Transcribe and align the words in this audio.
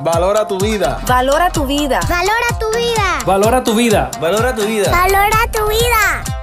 Valora 0.00 0.46
tu 0.46 0.58
vida. 0.58 0.98
Valora 1.06 1.50
tu 1.50 1.66
vida. 1.66 1.98
Valora 2.08 2.48
tu 2.58 2.70
vida. 2.70 3.18
Valora 3.26 3.62
tu 3.64 3.74
vida. 3.74 4.10
Valora 4.20 4.54
tu 4.54 4.64
vida. 4.64 4.90
Valora 4.90 5.46
tu 5.50 5.66
vida. 5.66 6.37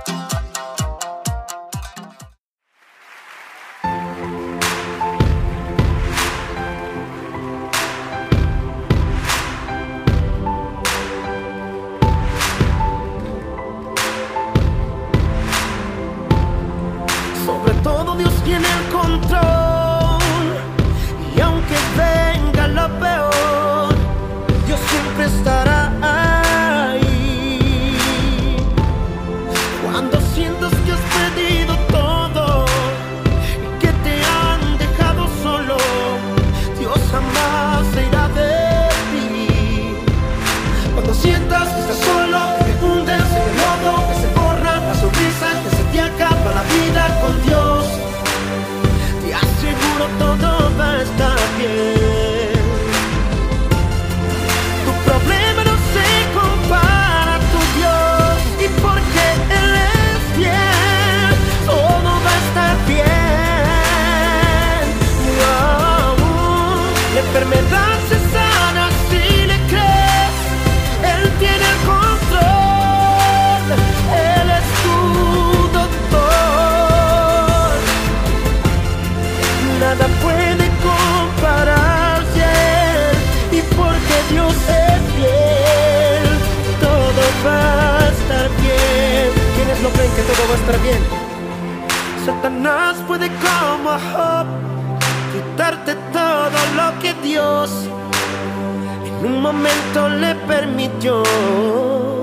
nada 79.86 80.08
puede 80.26 80.66
compararse. 80.90 82.44
a 82.44 82.54
Él 83.10 83.18
Y 83.52 83.62
porque 83.80 84.16
Dios 84.32 84.56
es 84.86 85.02
fiel, 85.16 86.28
todo 86.88 87.24
va 87.46 88.00
a 88.00 88.10
estar 88.16 88.48
bien. 88.64 89.30
¿Quiénes 89.56 89.78
lo 89.84 89.90
creen 89.96 90.12
que 90.18 90.24
todo 90.30 90.42
va 90.50 90.56
a 90.58 90.62
estar 90.64 90.78
bien? 90.88 91.02
Satanás 92.26 92.94
puede 93.08 93.28
como 93.46 93.92
Job 94.10 94.48
quitarte 95.34 95.94
todo 96.20 96.60
lo 96.80 96.88
que 97.02 97.14
Dios 97.28 97.70
en 99.08 99.26
un 99.32 99.42
momento 99.42 100.10
le 100.10 100.34
permitió. 100.54 102.15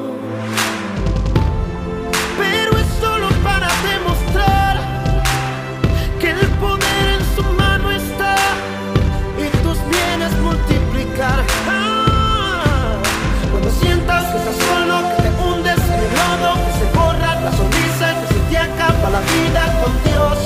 la 19.12 19.20
vida 19.20 19.62
con 19.82 19.92
Dios, 20.04 20.38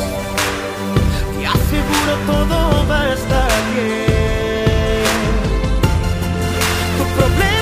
te 1.39 1.47
aseguro 1.47 2.13
todo 2.27 2.89
va 2.89 3.03
a 3.03 3.13
estar 3.13 3.51
bien. 3.73 5.07
Tu 6.99 7.05
problema 7.17 7.56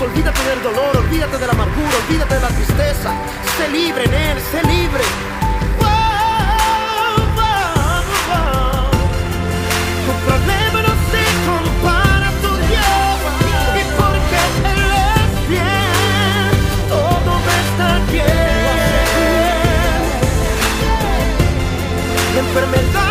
olvídate 0.00 0.42
del 0.44 0.62
dolor, 0.62 0.96
olvídate 0.96 1.38
de 1.38 1.46
la 1.46 1.52
amargura, 1.52 1.96
olvídate 2.06 2.34
de 2.34 2.40
la 2.40 2.48
tristeza. 2.48 3.12
Sé 3.56 3.68
libre 3.68 4.04
en 4.04 4.14
él, 4.14 4.38
sé 4.50 4.62
libre. 4.62 5.02
Wow, 5.78 7.18
wow, 7.38 8.02
wow. 8.28 8.90
Tu 10.06 10.12
problema 10.26 10.78
no 10.82 10.94
compara 11.50 12.30
tu 12.42 12.50
Dios 12.68 13.18
y 13.74 13.82
porque 13.98 14.40
él 14.72 14.90
es 15.16 15.48
bien, 15.48 16.50
todo 16.88 17.30
va 17.46 17.52
a 17.52 17.60
estar 17.66 18.00
bien. 18.12 18.28
La 22.34 22.40
enfermedad 22.40 23.07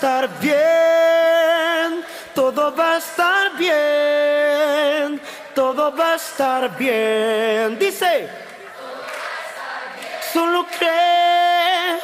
estar 0.00 0.30
bien, 0.40 2.02
todo 2.34 2.74
va 2.74 2.94
a 2.94 2.96
estar 2.96 3.54
bien, 3.58 5.20
todo 5.54 5.94
va 5.94 6.12
a 6.12 6.16
estar 6.16 6.74
bien. 6.78 7.78
Dice, 7.78 8.26
solo 10.32 10.64
cree 10.78 11.98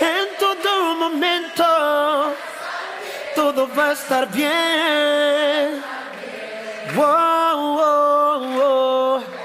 en 0.00 0.26
todo 0.40 0.96
momento, 0.96 2.34
todo 3.36 3.68
va 3.72 3.90
a 3.90 3.92
estar 3.92 4.26
bien. 4.32 5.84
Wow, 6.96 7.76
wow. 7.76 9.35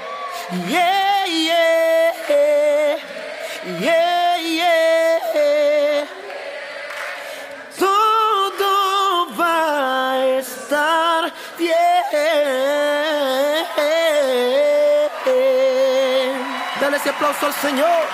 Ese 17.02 17.10
aplauso 17.10 17.46
al 17.46 17.52
Señor. 17.54 18.04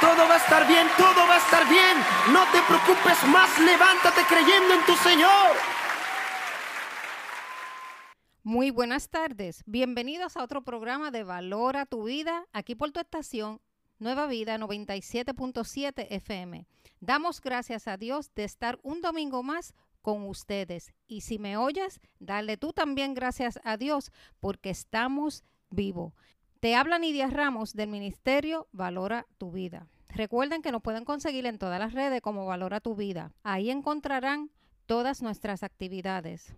Todo 0.00 0.28
va 0.28 0.34
a 0.34 0.36
estar 0.36 0.68
bien, 0.68 0.86
todo 0.96 1.26
va 1.26 1.34
a 1.34 1.38
estar 1.38 1.68
bien. 1.68 1.96
No 2.32 2.44
te 2.52 2.62
preocupes 2.68 3.20
más, 3.26 3.58
levántate 3.58 4.20
creyendo 4.28 4.74
en 4.74 4.86
tu 4.86 4.94
Señor. 4.94 5.50
Muy 8.44 8.70
buenas 8.70 9.08
tardes, 9.08 9.64
bienvenidos 9.66 10.36
a 10.36 10.44
otro 10.44 10.62
programa 10.62 11.10
de 11.10 11.24
Valora 11.24 11.84
tu 11.84 12.04
Vida, 12.04 12.46
aquí 12.52 12.76
por 12.76 12.92
tu 12.92 13.00
estación 13.00 13.60
Nueva 13.98 14.28
Vida 14.28 14.56
97.7 14.56 16.06
FM. 16.08 16.68
Damos 17.00 17.40
gracias 17.40 17.88
a 17.88 17.96
Dios 17.96 18.32
de 18.36 18.44
estar 18.44 18.78
un 18.84 19.00
domingo 19.00 19.42
más 19.42 19.74
con 20.00 20.28
ustedes. 20.28 20.92
Y 21.08 21.22
si 21.22 21.40
me 21.40 21.56
oyes, 21.56 22.00
dale 22.20 22.56
tú 22.56 22.72
también 22.72 23.14
gracias 23.14 23.58
a 23.64 23.76
Dios 23.76 24.12
porque 24.38 24.70
estamos 24.70 25.42
vivos. 25.70 26.12
Te 26.62 26.76
habla 26.76 27.00
Nidia 27.00 27.26
Ramos 27.26 27.72
del 27.72 27.88
Ministerio 27.88 28.68
Valora 28.70 29.26
tu 29.36 29.50
Vida. 29.50 29.88
Recuerden 30.08 30.62
que 30.62 30.70
nos 30.70 30.80
pueden 30.80 31.04
conseguir 31.04 31.44
en 31.46 31.58
todas 31.58 31.80
las 31.80 31.92
redes 31.92 32.22
como 32.22 32.46
Valora 32.46 32.78
tu 32.78 32.94
Vida. 32.94 33.32
Ahí 33.42 33.68
encontrarán 33.68 34.48
todas 34.86 35.22
nuestras 35.22 35.64
actividades. 35.64 36.54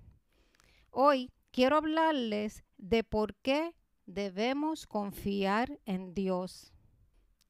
Hoy 0.90 1.32
quiero 1.52 1.78
hablarles 1.78 2.64
de 2.76 3.02
por 3.02 3.34
qué 3.36 3.74
debemos 4.04 4.86
confiar 4.86 5.80
en 5.86 6.12
Dios. 6.12 6.74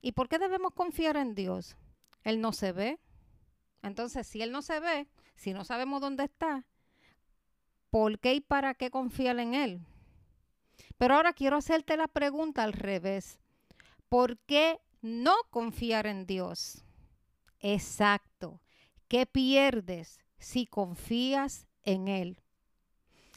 ¿Y 0.00 0.12
por 0.12 0.28
qué 0.28 0.38
debemos 0.38 0.74
confiar 0.74 1.16
en 1.16 1.34
Dios? 1.34 1.76
Él 2.22 2.40
no 2.40 2.52
se 2.52 2.70
ve. 2.70 3.00
Entonces, 3.82 4.28
si 4.28 4.42
Él 4.42 4.52
no 4.52 4.62
se 4.62 4.78
ve, 4.78 5.08
si 5.34 5.52
no 5.54 5.64
sabemos 5.64 6.00
dónde 6.00 6.22
está, 6.22 6.64
¿por 7.90 8.20
qué 8.20 8.34
y 8.34 8.40
para 8.40 8.74
qué 8.74 8.92
confiar 8.92 9.40
en 9.40 9.54
Él? 9.54 9.80
Pero 10.98 11.14
ahora 11.14 11.32
quiero 11.32 11.56
hacerte 11.56 11.96
la 11.96 12.08
pregunta 12.08 12.62
al 12.62 12.72
revés. 12.72 13.38
¿Por 14.08 14.38
qué 14.38 14.80
no 15.02 15.34
confiar 15.50 16.06
en 16.06 16.26
Dios? 16.26 16.84
Exacto. 17.60 18.60
¿Qué 19.08 19.26
pierdes 19.26 20.18
si 20.38 20.66
confías 20.66 21.66
en 21.82 22.08
Él? 22.08 22.40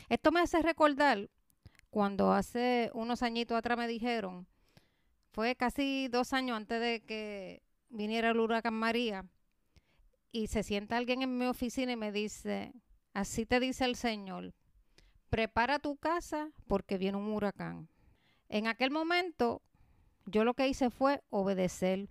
Esto 0.09 0.31
me 0.31 0.39
hace 0.39 0.61
recordar 0.61 1.29
cuando 1.89 2.31
hace 2.31 2.91
unos 2.93 3.23
añitos 3.23 3.57
atrás 3.57 3.77
me 3.77 3.87
dijeron, 3.87 4.47
fue 5.31 5.55
casi 5.55 6.07
dos 6.09 6.33
años 6.33 6.57
antes 6.57 6.79
de 6.79 7.01
que 7.03 7.63
viniera 7.89 8.31
el 8.31 8.39
huracán 8.39 8.73
María, 8.73 9.25
y 10.31 10.47
se 10.47 10.63
sienta 10.63 10.97
alguien 10.97 11.21
en 11.21 11.37
mi 11.37 11.45
oficina 11.45 11.93
y 11.93 11.95
me 11.95 12.11
dice, 12.11 12.73
así 13.13 13.45
te 13.45 13.59
dice 13.59 13.85
el 13.85 13.95
Señor, 13.95 14.53
prepara 15.29 15.79
tu 15.79 15.97
casa 15.97 16.49
porque 16.67 16.97
viene 16.97 17.17
un 17.17 17.31
huracán. 17.33 17.89
En 18.49 18.67
aquel 18.67 18.91
momento 18.91 19.61
yo 20.25 20.43
lo 20.43 20.53
que 20.53 20.67
hice 20.67 20.89
fue 20.89 21.23
obedecer. 21.29 22.09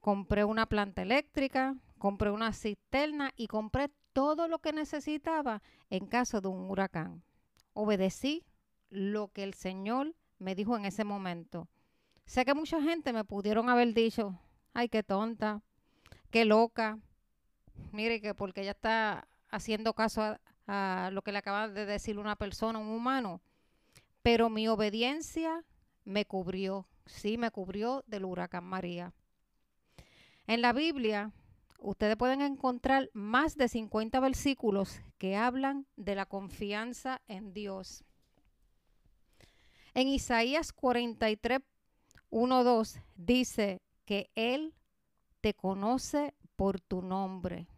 Compré 0.00 0.44
una 0.44 0.66
planta 0.66 1.02
eléctrica, 1.02 1.76
compré 1.98 2.30
una 2.30 2.52
cisterna 2.52 3.32
y 3.36 3.46
compré 3.46 3.90
todo 4.12 4.48
lo 4.48 4.60
que 4.60 4.72
necesitaba 4.72 5.62
en 5.90 6.06
caso 6.06 6.40
de 6.40 6.48
un 6.48 6.70
huracán. 6.70 7.22
Obedecí 7.72 8.44
lo 8.90 9.28
que 9.28 9.42
el 9.42 9.54
Señor 9.54 10.14
me 10.38 10.54
dijo 10.54 10.76
en 10.76 10.84
ese 10.84 11.04
momento. 11.04 11.68
Sé 12.26 12.44
que 12.44 12.54
mucha 12.54 12.80
gente 12.80 13.12
me 13.12 13.24
pudieron 13.24 13.68
haber 13.68 13.92
dicho, 13.92 14.38
ay, 14.72 14.88
qué 14.88 15.02
tonta, 15.02 15.62
qué 16.30 16.44
loca. 16.44 16.98
Mire 17.92 18.20
que 18.20 18.34
porque 18.34 18.62
ella 18.62 18.70
está 18.70 19.26
haciendo 19.50 19.94
caso 19.94 20.22
a, 20.22 20.40
a 20.66 21.10
lo 21.12 21.22
que 21.22 21.32
le 21.32 21.38
acaba 21.38 21.68
de 21.68 21.86
decir 21.86 22.18
una 22.18 22.36
persona, 22.36 22.78
un 22.78 22.88
humano. 22.88 23.40
Pero 24.22 24.48
mi 24.48 24.68
obediencia 24.68 25.64
me 26.04 26.24
cubrió, 26.24 26.86
sí, 27.06 27.38
me 27.38 27.50
cubrió 27.50 28.04
del 28.06 28.24
huracán 28.24 28.64
María. 28.64 29.12
En 30.46 30.62
la 30.62 30.72
Biblia 30.72 31.32
ustedes 31.78 32.16
pueden 32.16 32.40
encontrar 32.40 33.10
más 33.12 33.56
de 33.56 33.68
50 33.68 34.20
versículos 34.20 35.00
que 35.18 35.36
hablan 35.36 35.86
de 35.96 36.14
la 36.14 36.26
confianza 36.26 37.20
en 37.28 37.52
Dios. 37.52 38.04
En 39.92 40.08
Isaías 40.08 40.72
43, 40.72 41.60
1, 42.30 42.64
2 42.64 42.98
dice 43.16 43.82
que 44.06 44.30
Él 44.34 44.74
te 45.40 45.54
conoce 45.54 46.34
por 46.56 46.80
tu 46.80 47.02
nombre. 47.02 47.68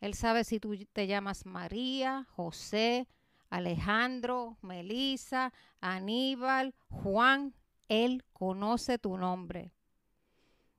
Él 0.00 0.14
sabe 0.14 0.44
si 0.44 0.60
tú 0.60 0.76
te 0.92 1.06
llamas 1.06 1.46
María, 1.46 2.26
José, 2.30 3.08
Alejandro, 3.50 4.58
Melisa, 4.62 5.52
Aníbal, 5.80 6.74
Juan. 6.88 7.54
Él 7.88 8.24
conoce 8.32 8.98
tu 8.98 9.16
nombre. 9.16 9.72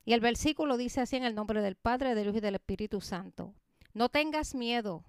Y 0.04 0.12
el 0.12 0.20
versículo 0.20 0.76
dice 0.76 1.00
así 1.00 1.16
en 1.16 1.24
el 1.24 1.34
nombre 1.34 1.60
del 1.60 1.76
Padre, 1.76 2.14
del 2.14 2.28
Hijo 2.28 2.38
y 2.38 2.40
del 2.40 2.54
Espíritu 2.54 3.00
Santo. 3.00 3.54
No 3.92 4.08
tengas 4.08 4.54
miedo, 4.54 5.04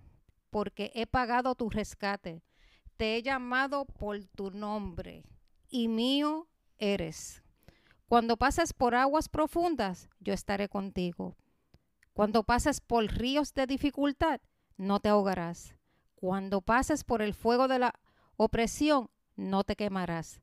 porque 0.49 0.91
he 0.95 1.07
pagado 1.07 1.55
tu 1.55 1.69
rescate. 1.69 2.41
Te 2.97 3.15
he 3.15 3.23
llamado 3.23 3.85
por 3.85 4.25
tu 4.35 4.51
nombre, 4.51 5.23
y 5.69 5.87
mío 5.87 6.47
eres. 6.77 7.43
Cuando 8.07 8.37
pases 8.37 8.73
por 8.73 8.95
aguas 8.95 9.29
profundas, 9.29 10.09
yo 10.19 10.33
estaré 10.33 10.67
contigo. 10.67 11.37
Cuando 12.13 12.43
pases 12.43 12.81
por 12.81 13.05
ríos 13.05 13.53
de 13.53 13.67
dificultad, 13.67 14.41
no 14.77 14.99
te 14.99 15.09
ahogarás. 15.09 15.75
Cuando 16.15 16.61
pases 16.61 17.03
por 17.03 17.21
el 17.21 17.33
fuego 17.33 17.67
de 17.67 17.79
la 17.79 17.93
opresión, 18.35 19.09
no 19.35 19.63
te 19.63 19.75
quemarás. 19.75 20.41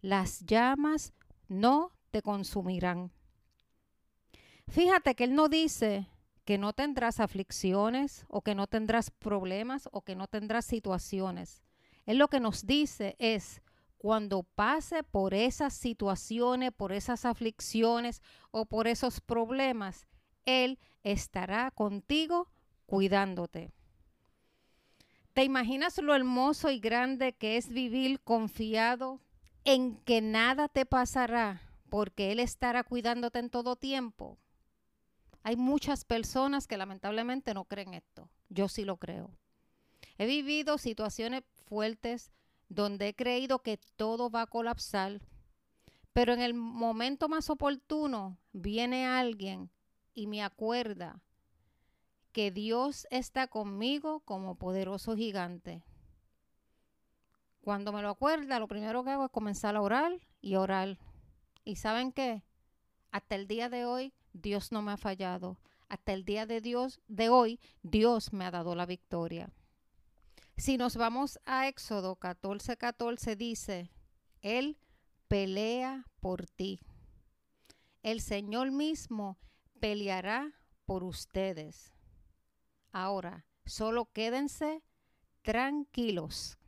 Las 0.00 0.40
llamas 0.44 1.12
no 1.48 1.92
te 2.10 2.22
consumirán. 2.22 3.12
Fíjate 4.68 5.14
que 5.14 5.24
Él 5.24 5.34
no 5.34 5.48
dice 5.48 6.08
que 6.44 6.58
no 6.58 6.72
tendrás 6.72 7.18
aflicciones 7.18 8.24
o 8.28 8.42
que 8.42 8.54
no 8.54 8.68
tendrás 8.68 9.10
problemas 9.10 9.88
o 9.92 10.02
que 10.02 10.14
no 10.14 10.28
tendrás 10.28 10.64
situaciones. 10.64 11.62
Él 12.04 12.18
lo 12.18 12.28
que 12.28 12.38
nos 12.40 12.66
dice 12.66 13.16
es, 13.18 13.62
cuando 13.98 14.44
pase 14.44 15.02
por 15.02 15.34
esas 15.34 15.74
situaciones, 15.74 16.70
por 16.72 16.92
esas 16.92 17.24
aflicciones 17.24 18.22
o 18.52 18.66
por 18.66 18.86
esos 18.86 19.20
problemas, 19.20 20.06
Él 20.46 20.78
estará 21.02 21.70
contigo 21.70 22.48
cuidándote. 22.86 23.72
¿Te 25.34 25.44
imaginas 25.44 25.98
lo 25.98 26.14
hermoso 26.14 26.70
y 26.70 26.80
grande 26.80 27.34
que 27.34 27.58
es 27.58 27.68
vivir 27.68 28.20
confiado 28.20 29.20
en 29.64 29.98
que 29.98 30.22
nada 30.22 30.68
te 30.68 30.86
pasará 30.86 31.60
porque 31.90 32.32
Él 32.32 32.40
estará 32.40 32.84
cuidándote 32.84 33.40
en 33.40 33.50
todo 33.50 33.76
tiempo? 33.76 34.38
Hay 35.42 35.56
muchas 35.56 36.04
personas 36.04 36.66
que 36.66 36.78
lamentablemente 36.78 37.52
no 37.52 37.66
creen 37.66 37.94
esto. 37.94 38.30
Yo 38.48 38.68
sí 38.68 38.84
lo 38.84 38.96
creo. 38.96 39.36
He 40.16 40.26
vivido 40.26 40.78
situaciones 40.78 41.42
fuertes 41.66 42.32
donde 42.68 43.08
he 43.08 43.14
creído 43.14 43.62
que 43.62 43.78
todo 43.96 44.30
va 44.30 44.42
a 44.42 44.46
colapsar, 44.46 45.20
pero 46.12 46.32
en 46.32 46.40
el 46.40 46.54
momento 46.54 47.28
más 47.28 47.50
oportuno 47.50 48.38
viene 48.52 49.06
alguien 49.06 49.70
y 50.16 50.26
me 50.26 50.42
acuerda 50.42 51.22
que 52.32 52.50
Dios 52.50 53.06
está 53.10 53.46
conmigo 53.46 54.20
como 54.20 54.56
poderoso 54.56 55.14
gigante. 55.14 55.84
Cuando 57.60 57.92
me 57.92 58.02
lo 58.02 58.08
acuerda, 58.10 58.58
lo 58.58 58.66
primero 58.66 59.04
que 59.04 59.10
hago 59.10 59.26
es 59.26 59.30
comenzar 59.30 59.76
a 59.76 59.82
orar 59.82 60.12
y 60.40 60.56
orar. 60.56 60.98
¿Y 61.64 61.76
saben 61.76 62.12
qué? 62.12 62.42
Hasta 63.12 63.34
el 63.36 63.46
día 63.46 63.68
de 63.68 63.84
hoy 63.84 64.14
Dios 64.32 64.72
no 64.72 64.82
me 64.82 64.92
ha 64.92 64.96
fallado. 64.96 65.58
Hasta 65.88 66.12
el 66.12 66.24
día 66.24 66.46
de 66.46 66.60
Dios 66.60 67.00
de 67.08 67.28
hoy, 67.28 67.60
Dios 67.82 68.32
me 68.32 68.44
ha 68.44 68.50
dado 68.50 68.74
la 68.74 68.86
victoria. 68.86 69.50
Si 70.56 70.78
nos 70.78 70.96
vamos 70.96 71.38
a 71.44 71.68
Éxodo 71.68 72.16
14:14 72.16 72.76
14, 72.76 73.36
dice, 73.36 73.90
Él 74.40 74.78
pelea 75.28 76.06
por 76.20 76.46
ti. 76.46 76.80
El 78.02 78.20
Señor 78.20 78.70
mismo 78.70 79.36
peleará 79.80 80.52
por 80.84 81.04
ustedes. 81.04 81.92
Ahora, 82.92 83.46
solo 83.64 84.10
quédense 84.12 84.82
tranquilos. 85.42 86.58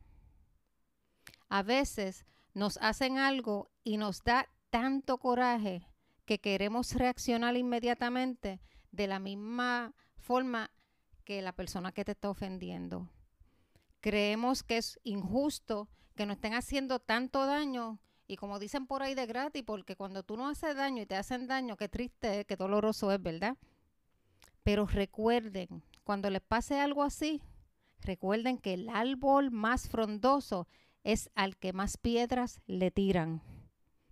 A 1.49 1.63
veces 1.63 2.25
nos 2.53 2.77
hacen 2.77 3.17
algo 3.17 3.69
y 3.83 3.97
nos 3.97 4.23
da 4.23 4.47
tanto 4.69 5.17
coraje 5.17 5.87
que 6.25 6.39
queremos 6.39 6.93
reaccionar 6.93 7.57
inmediatamente 7.57 8.61
de 8.91 9.07
la 9.07 9.19
misma 9.19 9.93
forma 10.17 10.71
que 11.25 11.41
la 11.41 11.53
persona 11.53 11.91
que 11.91 12.05
te 12.05 12.11
está 12.11 12.29
ofendiendo. 12.29 13.09
Creemos 14.01 14.63
que 14.63 14.77
es 14.77 14.99
injusto 15.03 15.89
que 16.15 16.25
nos 16.25 16.35
estén 16.35 16.53
haciendo 16.53 16.99
tanto 16.99 17.45
daño 17.45 17.99
y 18.29 18.35
como 18.35 18.59
dicen 18.59 18.85
por 18.85 19.01
ahí 19.01 19.15
de 19.15 19.25
gratis, 19.25 19.63
porque 19.65 19.95
cuando 19.95 20.21
tú 20.21 20.37
no 20.37 20.47
haces 20.47 20.75
daño 20.75 21.01
y 21.01 21.07
te 21.07 21.15
hacen 21.15 21.47
daño, 21.47 21.75
qué 21.75 21.89
triste, 21.89 22.45
qué 22.45 22.55
doloroso 22.55 23.11
es, 23.11 23.19
¿verdad? 23.19 23.57
Pero 24.61 24.85
recuerden, 24.85 25.81
cuando 26.03 26.29
les 26.29 26.41
pase 26.41 26.79
algo 26.79 27.01
así, 27.01 27.41
recuerden 28.01 28.59
que 28.59 28.75
el 28.75 28.87
árbol 28.89 29.49
más 29.49 29.89
frondoso 29.89 30.67
es 31.03 31.31
al 31.33 31.57
que 31.57 31.73
más 31.73 31.97
piedras 31.97 32.61
le 32.67 32.91
tiran. 32.91 33.41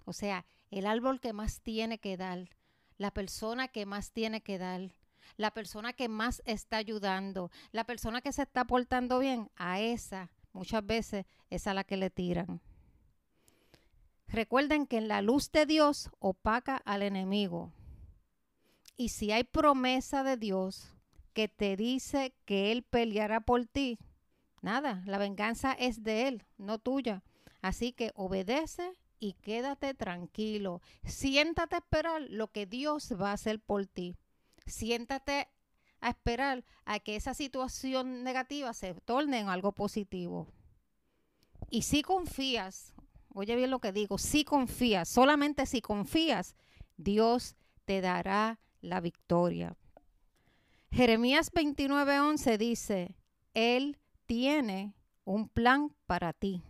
O 0.03 0.13
sea, 0.13 0.47
el 0.71 0.87
árbol 0.87 1.19
que 1.19 1.31
más 1.31 1.61
tiene 1.61 1.99
que 1.99 2.17
dar, 2.17 2.49
la 2.97 3.11
persona 3.11 3.67
que 3.67 3.85
más 3.85 4.13
tiene 4.13 4.41
que 4.41 4.57
dar, 4.57 4.95
la 5.35 5.51
persona 5.51 5.93
que 5.93 6.09
más 6.09 6.41
está 6.45 6.77
ayudando, 6.77 7.51
la 7.71 7.83
persona 7.83 8.21
que 8.21 8.33
se 8.33 8.41
está 8.41 8.65
portando 8.65 9.19
bien, 9.19 9.51
a 9.57 9.79
esa 9.79 10.31
muchas 10.53 10.83
veces 10.83 11.27
es 11.51 11.67
a 11.67 11.75
la 11.75 11.83
que 11.83 11.97
le 11.97 12.09
tiran. 12.09 12.61
Recuerden 14.27 14.87
que 14.87 14.97
en 14.97 15.07
la 15.07 15.21
luz 15.21 15.51
de 15.51 15.65
Dios 15.65 16.09
opaca 16.19 16.77
al 16.77 17.01
enemigo. 17.01 17.71
Y 18.97 19.09
si 19.09 19.31
hay 19.31 19.43
promesa 19.43 20.23
de 20.23 20.37
Dios 20.37 20.93
que 21.33 21.47
te 21.47 21.77
dice 21.77 22.33
que 22.45 22.71
Él 22.71 22.83
peleará 22.83 23.41
por 23.41 23.65
ti, 23.65 23.99
nada, 24.61 25.03
la 25.05 25.17
venganza 25.17 25.73
es 25.73 26.03
de 26.03 26.27
Él, 26.27 26.43
no 26.57 26.79
tuya. 26.79 27.23
Así 27.61 27.93
que 27.93 28.11
obedece 28.15 28.91
y 29.19 29.33
quédate 29.33 29.93
tranquilo. 29.93 30.81
Siéntate 31.03 31.75
a 31.75 31.79
esperar 31.79 32.21
lo 32.29 32.51
que 32.51 32.65
Dios 32.65 33.13
va 33.19 33.31
a 33.31 33.33
hacer 33.33 33.59
por 33.59 33.85
ti. 33.85 34.15
Siéntate 34.65 35.47
a 36.01 36.09
esperar 36.09 36.65
a 36.85 36.99
que 36.99 37.15
esa 37.15 37.33
situación 37.33 38.23
negativa 38.23 38.73
se 38.73 38.93
torne 38.93 39.39
en 39.39 39.49
algo 39.49 39.71
positivo. 39.71 40.47
Y 41.69 41.83
si 41.83 42.01
confías, 42.01 42.93
oye 43.37 43.55
bien 43.55 43.69
lo 43.69 43.79
que 43.79 43.91
digo, 43.91 44.17
si 44.17 44.43
confías, 44.43 45.07
solamente 45.07 45.67
si 45.67 45.79
confías, 45.79 46.55
Dios 46.97 47.55
te 47.85 48.01
dará 48.01 48.59
la 48.81 48.99
victoria. 48.99 49.77
Jeremías 50.91 51.51
29:11 51.51 52.57
dice, 52.57 53.15
Él 53.53 53.99
tiene 54.25 54.95
un 55.23 55.49
plan 55.49 55.93
para 56.07 56.33
ti. 56.33 56.63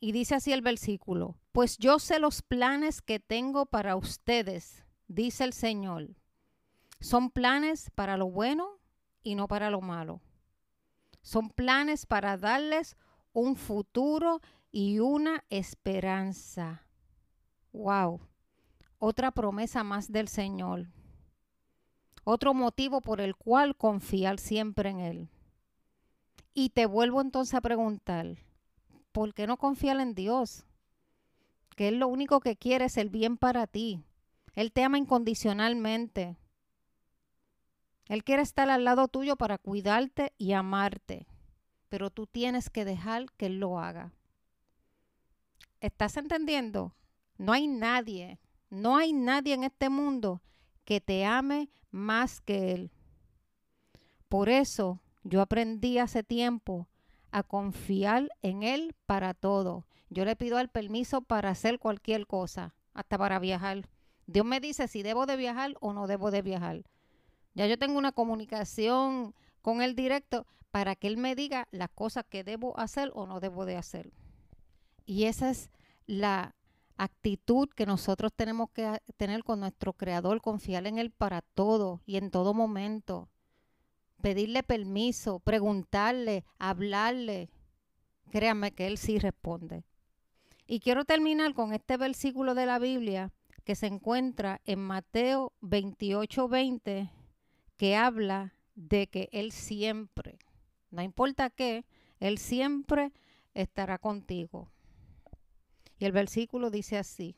Y 0.00 0.10
dice 0.10 0.34
así 0.34 0.52
el 0.52 0.62
versículo, 0.62 1.36
pues 1.52 1.78
yo 1.78 2.00
sé 2.00 2.18
los 2.18 2.42
planes 2.42 3.02
que 3.02 3.20
tengo 3.20 3.66
para 3.66 3.94
ustedes, 3.94 4.84
dice 5.06 5.44
el 5.44 5.52
Señor. 5.52 6.08
Son 6.98 7.30
planes 7.30 7.88
para 7.94 8.16
lo 8.16 8.28
bueno 8.28 8.80
y 9.22 9.36
no 9.36 9.46
para 9.46 9.70
lo 9.70 9.80
malo. 9.80 10.20
Son 11.22 11.50
planes 11.50 12.04
para 12.04 12.36
darles 12.36 12.96
un 13.32 13.56
futuro 13.56 14.40
y 14.70 14.98
una 14.98 15.44
esperanza. 15.50 16.82
Wow. 17.72 18.20
Otra 18.98 19.30
promesa 19.30 19.82
más 19.84 20.10
del 20.10 20.28
Señor. 20.28 20.88
Otro 22.24 22.54
motivo 22.54 23.00
por 23.00 23.20
el 23.20 23.34
cual 23.34 23.76
confiar 23.76 24.38
siempre 24.38 24.90
en 24.90 25.00
Él. 25.00 25.28
Y 26.54 26.70
te 26.70 26.86
vuelvo 26.86 27.20
entonces 27.20 27.54
a 27.54 27.60
preguntar, 27.60 28.36
¿por 29.10 29.34
qué 29.34 29.46
no 29.46 29.56
confiar 29.56 30.00
en 30.00 30.14
Dios? 30.14 30.64
Que 31.76 31.88
Él 31.88 31.98
lo 31.98 32.08
único 32.08 32.40
que 32.40 32.56
quiere 32.56 32.84
es 32.84 32.96
el 32.96 33.08
bien 33.08 33.36
para 33.36 33.66
ti. 33.66 34.04
Él 34.54 34.72
te 34.72 34.84
ama 34.84 34.98
incondicionalmente. 34.98 36.36
Él 38.08 38.22
quiere 38.22 38.42
estar 38.42 38.68
al 38.68 38.84
lado 38.84 39.08
tuyo 39.08 39.36
para 39.36 39.58
cuidarte 39.58 40.32
y 40.36 40.52
amarte. 40.52 41.26
Pero 41.92 42.08
tú 42.08 42.26
tienes 42.26 42.70
que 42.70 42.86
dejar 42.86 43.26
que 43.36 43.44
Él 43.44 43.60
lo 43.60 43.78
haga. 43.78 44.14
¿Estás 45.78 46.16
entendiendo? 46.16 46.94
No 47.36 47.52
hay 47.52 47.66
nadie, 47.66 48.40
no 48.70 48.96
hay 48.96 49.12
nadie 49.12 49.52
en 49.52 49.62
este 49.62 49.90
mundo 49.90 50.40
que 50.86 51.02
te 51.02 51.26
ame 51.26 51.68
más 51.90 52.40
que 52.40 52.72
Él. 52.72 52.92
Por 54.30 54.48
eso 54.48 55.02
yo 55.22 55.42
aprendí 55.42 55.98
hace 55.98 56.22
tiempo 56.22 56.88
a 57.30 57.42
confiar 57.42 58.30
en 58.40 58.62
Él 58.62 58.94
para 59.04 59.34
todo. 59.34 59.86
Yo 60.08 60.24
le 60.24 60.34
pido 60.34 60.58
el 60.60 60.70
permiso 60.70 61.20
para 61.20 61.50
hacer 61.50 61.78
cualquier 61.78 62.26
cosa, 62.26 62.74
hasta 62.94 63.18
para 63.18 63.38
viajar. 63.38 63.86
Dios 64.26 64.46
me 64.46 64.60
dice 64.60 64.88
si 64.88 65.02
debo 65.02 65.26
de 65.26 65.36
viajar 65.36 65.74
o 65.80 65.92
no 65.92 66.06
debo 66.06 66.30
de 66.30 66.40
viajar. 66.40 66.84
Ya 67.52 67.66
yo 67.66 67.78
tengo 67.78 67.98
una 67.98 68.12
comunicación 68.12 69.34
con 69.62 69.80
Él 69.80 69.94
directo 69.94 70.46
para 70.70 70.96
que 70.96 71.06
Él 71.06 71.16
me 71.16 71.34
diga 71.34 71.68
las 71.70 71.90
cosas 71.90 72.24
que 72.28 72.44
debo 72.44 72.78
hacer 72.78 73.10
o 73.14 73.26
no 73.26 73.40
debo 73.40 73.64
de 73.64 73.76
hacer. 73.76 74.12
Y 75.06 75.24
esa 75.24 75.50
es 75.50 75.70
la 76.06 76.54
actitud 76.96 77.68
que 77.70 77.86
nosotros 77.86 78.32
tenemos 78.34 78.70
que 78.70 78.98
tener 79.16 79.44
con 79.44 79.60
nuestro 79.60 79.92
Creador, 79.92 80.40
confiar 80.40 80.86
en 80.86 80.98
Él 80.98 81.10
para 81.10 81.42
todo 81.42 82.02
y 82.06 82.16
en 82.16 82.30
todo 82.30 82.54
momento 82.54 83.28
pedirle 84.22 84.62
permiso, 84.62 85.40
preguntarle, 85.40 86.44
hablarle. 86.58 87.50
Créanme 88.30 88.72
que 88.72 88.86
Él 88.86 88.96
sí 88.96 89.18
responde. 89.18 89.84
Y 90.66 90.80
quiero 90.80 91.04
terminar 91.04 91.52
con 91.52 91.74
este 91.74 91.98
versículo 91.98 92.54
de 92.54 92.64
la 92.64 92.78
Biblia 92.78 93.32
que 93.64 93.74
se 93.74 93.88
encuentra 93.88 94.60
en 94.64 94.78
Mateo 94.78 95.52
28, 95.60 96.48
20, 96.48 97.10
que 97.76 97.96
habla 97.96 98.54
de 98.74 99.08
que 99.08 99.28
Él 99.32 99.52
siempre, 99.52 100.38
no 100.90 101.02
importa 101.02 101.50
qué, 101.50 101.84
Él 102.20 102.38
siempre 102.38 103.12
estará 103.54 103.98
contigo. 103.98 104.70
Y 105.98 106.04
el 106.04 106.12
versículo 106.12 106.70
dice 106.70 106.98
así, 106.98 107.36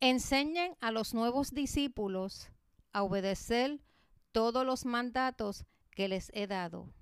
enseñen 0.00 0.76
a 0.80 0.90
los 0.90 1.14
nuevos 1.14 1.50
discípulos 1.52 2.50
a 2.92 3.02
obedecer 3.02 3.80
todos 4.32 4.64
los 4.64 4.84
mandatos 4.84 5.64
que 5.90 6.08
les 6.08 6.30
he 6.34 6.46
dado. 6.46 6.92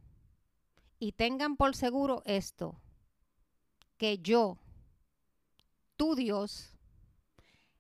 Y 0.99 1.13
tengan 1.13 1.57
por 1.57 1.75
seguro 1.75 2.23
esto, 2.25 2.81
que 3.97 4.19
yo, 4.19 4.59
tu 5.97 6.15
Dios, 6.15 6.75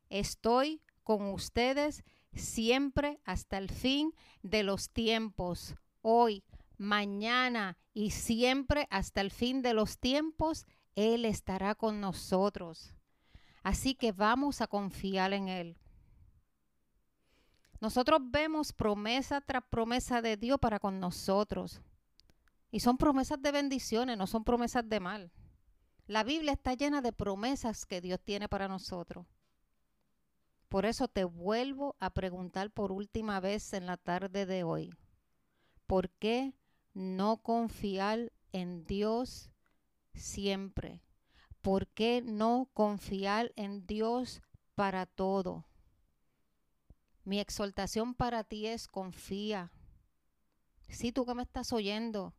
estoy 0.08 0.80
con 1.02 1.26
ustedes 1.28 2.04
siempre 2.34 3.20
hasta 3.24 3.58
el 3.58 3.70
fin 3.70 4.14
de 4.42 4.62
los 4.62 4.90
tiempos, 4.90 5.74
hoy, 6.00 6.44
mañana 6.78 7.78
y 7.94 8.10
siempre 8.10 8.86
hasta 8.90 9.20
el 9.20 9.30
fin 9.30 9.62
de 9.62 9.74
los 9.74 9.98
tiempos, 9.98 10.66
Él 10.94 11.24
estará 11.24 11.74
con 11.74 12.00
nosotros. 12.00 12.94
Así 13.62 13.94
que 13.94 14.12
vamos 14.12 14.60
a 14.60 14.66
confiar 14.66 15.32
en 15.32 15.48
Él. 15.48 15.76
Nosotros 17.80 18.20
vemos 18.22 18.72
promesa 18.72 19.40
tras 19.40 19.64
promesa 19.68 20.22
de 20.22 20.36
Dios 20.36 20.58
para 20.60 20.78
con 20.78 21.00
nosotros. 21.00 21.82
Y 22.70 22.80
son 22.80 22.96
promesas 22.96 23.42
de 23.42 23.52
bendiciones, 23.52 24.16
no 24.16 24.26
son 24.26 24.44
promesas 24.44 24.88
de 24.88 25.00
mal. 25.00 25.32
La 26.06 26.24
Biblia 26.24 26.52
está 26.52 26.74
llena 26.74 27.02
de 27.02 27.12
promesas 27.12 27.84
que 27.86 28.00
Dios 28.00 28.20
tiene 28.24 28.48
para 28.48 28.68
nosotros. 28.68 29.26
Por 30.72 30.86
eso 30.86 31.06
te 31.06 31.24
vuelvo 31.24 31.96
a 32.00 32.08
preguntar 32.14 32.70
por 32.70 32.92
última 32.92 33.40
vez 33.40 33.74
en 33.74 33.84
la 33.84 33.98
tarde 33.98 34.46
de 34.46 34.64
hoy. 34.64 34.96
¿Por 35.86 36.08
qué 36.08 36.54
no 36.94 37.42
confiar 37.42 38.32
en 38.52 38.86
Dios 38.86 39.50
siempre? 40.14 41.02
¿Por 41.60 41.88
qué 41.88 42.22
no 42.24 42.70
confiar 42.72 43.52
en 43.56 43.86
Dios 43.86 44.40
para 44.74 45.04
todo? 45.04 45.66
Mi 47.24 47.38
exhortación 47.38 48.14
para 48.14 48.42
ti 48.42 48.66
es 48.66 48.88
confía. 48.88 49.70
Si 50.88 51.12
tú 51.12 51.26
que 51.26 51.34
me 51.34 51.42
estás 51.42 51.74
oyendo, 51.74 52.32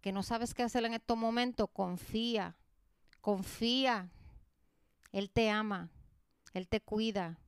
que 0.00 0.12
no 0.12 0.22
sabes 0.22 0.54
qué 0.54 0.62
hacer 0.62 0.84
en 0.84 0.94
estos 0.94 1.18
momentos, 1.18 1.68
confía. 1.72 2.54
Confía. 3.20 4.12
Él 5.10 5.28
te 5.28 5.50
ama. 5.50 5.90
Él 6.52 6.68
te 6.68 6.80
cuida. 6.80 7.38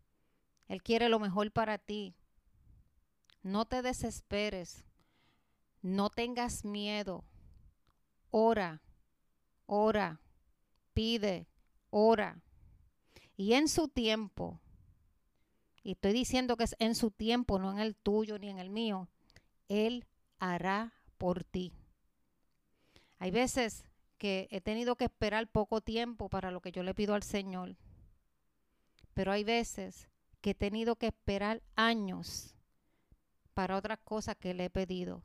Él 0.69 0.83
quiere 0.83 1.09
lo 1.09 1.19
mejor 1.19 1.51
para 1.53 1.79
ti. 1.79 2.15
No 3.43 3.65
te 3.67 3.83
desesperes. 3.83 4.85
No 5.83 6.11
tengas 6.11 6.65
miedo. 6.65 7.25
Ora. 8.31 8.83
Ora. 9.67 10.21
Pide. 10.93 11.47
Ora. 11.91 12.41
Y 13.37 13.55
en 13.55 13.69
su 13.69 13.89
tiempo 13.89 14.61
y 15.85 15.93
estoy 15.93 16.15
diciendo 16.15 16.57
que 16.57 16.65
es 16.65 16.75
en 16.79 16.95
su 16.95 17.11
tiempo, 17.11 17.59
no 17.59 17.71
en 17.71 17.79
el 17.79 17.95
tuyo 17.95 18.39
ni 18.39 18.49
en 18.49 18.59
el 18.59 18.71
mío, 18.71 19.07
Él 19.69 20.07
hará 20.39 20.95
por 21.19 21.45
ti. 21.45 21.75
Hay 23.19 23.31
veces 23.31 23.85
que 24.17 24.49
he 24.51 24.63
tenido 24.63 24.97
que 24.97 25.05
esperar 25.05 25.47
poco 25.47 25.83
tiempo 25.83 26.31
para 26.31 26.51
lo 26.51 26.63
que 26.63 26.73
yo 26.73 26.83
le 26.83 26.95
pido 26.95 27.15
al 27.15 27.23
Señor, 27.23 27.77
pero 29.15 29.33
hay 29.33 29.45
veces 29.45 30.09
que 30.41 30.51
he 30.51 30.55
tenido 30.55 30.97
que 30.97 31.07
esperar 31.07 31.63
años 31.77 32.55
para 33.55 33.77
otras 33.77 33.99
cosas 34.01 34.37
que 34.37 34.53
le 34.53 34.67
he 34.67 34.71
pedido. 34.71 35.23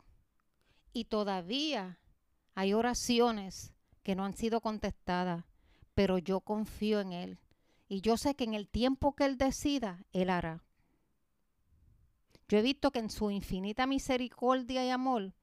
Y 0.93 1.05
todavía 1.05 1.99
hay 2.55 2.73
oraciones 2.73 3.73
que 4.03 4.15
no 4.15 4.23
han 4.23 4.35
sido 4.35 4.61
contestadas, 4.61 5.45
pero 5.93 6.17
yo 6.17 6.39
confío 6.39 7.01
en 7.01 7.11
Él 7.11 7.39
y 7.89 8.01
yo 8.01 8.17
sé 8.17 8.35
que 8.35 8.43
en 8.43 8.53
el 8.53 8.67
tiempo 8.67 9.15
que 9.15 9.25
Él 9.25 9.37
decida, 9.37 10.05
Él 10.13 10.29
hará. 10.29 10.63
Yo 12.47 12.57
he 12.57 12.61
visto 12.61 12.91
que 12.91 12.99
en 12.99 13.09
su 13.09 13.31
infinita 13.31 13.87
misericordia 13.87 14.85
y 14.85 14.89
amor, 14.89 15.33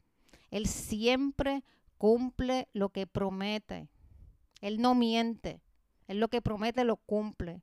Él 0.50 0.66
siempre 0.66 1.64
cumple 1.98 2.68
lo 2.72 2.90
que 2.90 3.06
promete. 3.06 3.88
Él 4.60 4.80
no 4.80 4.94
miente. 4.94 5.60
Él 6.06 6.20
lo 6.20 6.28
que 6.28 6.40
promete 6.40 6.84
lo 6.84 6.96
cumple. 6.96 7.62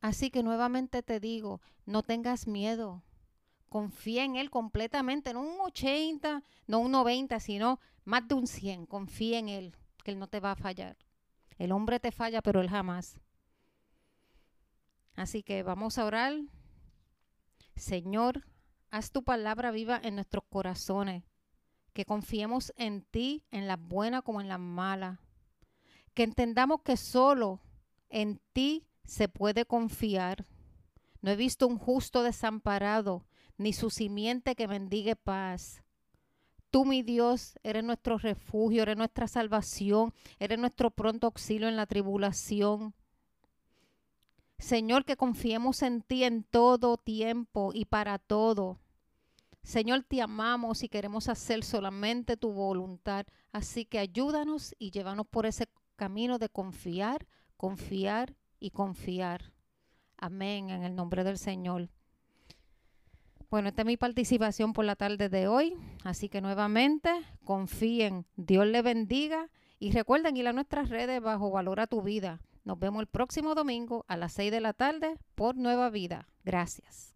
Así 0.00 0.30
que 0.30 0.42
nuevamente 0.42 1.02
te 1.02 1.20
digo, 1.20 1.60
no 1.84 2.02
tengas 2.02 2.46
miedo. 2.46 3.02
Confía 3.68 4.24
en 4.24 4.36
Él 4.36 4.50
completamente, 4.50 5.32
no 5.32 5.42
un 5.42 5.60
80, 5.60 6.42
no 6.66 6.78
un 6.78 6.92
90, 6.92 7.40
sino 7.40 7.80
más 8.04 8.26
de 8.28 8.34
un 8.34 8.46
100. 8.46 8.86
Confía 8.86 9.38
en 9.38 9.48
Él, 9.48 9.76
que 10.04 10.12
Él 10.12 10.18
no 10.18 10.28
te 10.28 10.40
va 10.40 10.52
a 10.52 10.56
fallar. 10.56 10.96
El 11.58 11.72
hombre 11.72 11.98
te 12.00 12.12
falla, 12.12 12.42
pero 12.42 12.60
Él 12.60 12.70
jamás. 12.70 13.18
Así 15.14 15.42
que 15.42 15.62
vamos 15.62 15.98
a 15.98 16.04
orar. 16.04 16.34
Señor, 17.74 18.46
haz 18.90 19.10
tu 19.10 19.24
palabra 19.24 19.70
viva 19.70 20.00
en 20.02 20.14
nuestros 20.14 20.44
corazones. 20.48 21.24
Que 21.92 22.04
confiemos 22.04 22.72
en 22.76 23.02
ti, 23.02 23.42
en 23.50 23.66
las 23.66 23.80
buenas 23.80 24.22
como 24.22 24.42
en 24.42 24.48
las 24.48 24.60
malas. 24.60 25.18
Que 26.14 26.22
entendamos 26.22 26.82
que 26.82 26.98
solo 26.98 27.60
en 28.10 28.40
ti 28.52 28.86
se 29.06 29.28
puede 29.28 29.64
confiar. 29.64 30.46
No 31.22 31.30
he 31.30 31.36
visto 31.36 31.66
un 31.66 31.78
justo 31.78 32.22
desamparado, 32.22 33.24
ni 33.56 33.72
su 33.72 33.90
simiente 33.90 34.54
que 34.54 34.68
mendigue 34.68 35.16
paz. 35.16 35.82
Tú, 36.70 36.84
mi 36.84 37.02
Dios, 37.02 37.58
eres 37.62 37.84
nuestro 37.84 38.18
refugio, 38.18 38.82
eres 38.82 38.96
nuestra 38.96 39.28
salvación, 39.28 40.12
eres 40.38 40.58
nuestro 40.58 40.90
pronto 40.90 41.28
auxilio 41.28 41.68
en 41.68 41.76
la 41.76 41.86
tribulación. 41.86 42.94
Señor, 44.58 45.04
que 45.04 45.16
confiemos 45.16 45.82
en 45.82 46.02
ti 46.02 46.24
en 46.24 46.42
todo 46.42 46.96
tiempo 46.96 47.70
y 47.72 47.84
para 47.84 48.18
todo. 48.18 48.78
Señor, 49.62 50.04
te 50.04 50.22
amamos 50.22 50.82
y 50.82 50.88
queremos 50.88 51.28
hacer 51.28 51.64
solamente 51.64 52.36
tu 52.36 52.52
voluntad. 52.52 53.26
Así 53.52 53.84
que 53.84 53.98
ayúdanos 53.98 54.74
y 54.78 54.90
llévanos 54.90 55.26
por 55.26 55.46
ese 55.46 55.68
camino 55.96 56.38
de 56.38 56.48
confiar, 56.48 57.26
confiar 57.56 58.36
y 58.60 58.70
confiar. 58.70 59.52
Amén, 60.16 60.70
en 60.70 60.82
el 60.82 60.94
nombre 60.94 61.24
del 61.24 61.38
Señor. 61.38 61.88
Bueno, 63.50 63.68
esta 63.68 63.82
es 63.82 63.86
mi 63.86 63.96
participación 63.96 64.72
por 64.72 64.84
la 64.84 64.96
tarde 64.96 65.28
de 65.28 65.48
hoy. 65.48 65.74
Así 66.04 66.28
que 66.28 66.40
nuevamente 66.40 67.10
confíen, 67.44 68.26
Dios 68.36 68.66
le 68.66 68.82
bendiga 68.82 69.48
y 69.78 69.92
recuerden 69.92 70.36
ir 70.36 70.48
a 70.48 70.52
nuestras 70.52 70.88
redes 70.88 71.20
bajo 71.22 71.50
Valora 71.50 71.86
tu 71.86 72.02
Vida. 72.02 72.40
Nos 72.64 72.78
vemos 72.78 73.00
el 73.00 73.06
próximo 73.06 73.54
domingo 73.54 74.04
a 74.08 74.16
las 74.16 74.32
6 74.32 74.50
de 74.50 74.60
la 74.60 74.72
tarde 74.72 75.16
por 75.34 75.56
Nueva 75.56 75.90
Vida. 75.90 76.28
Gracias. 76.44 77.15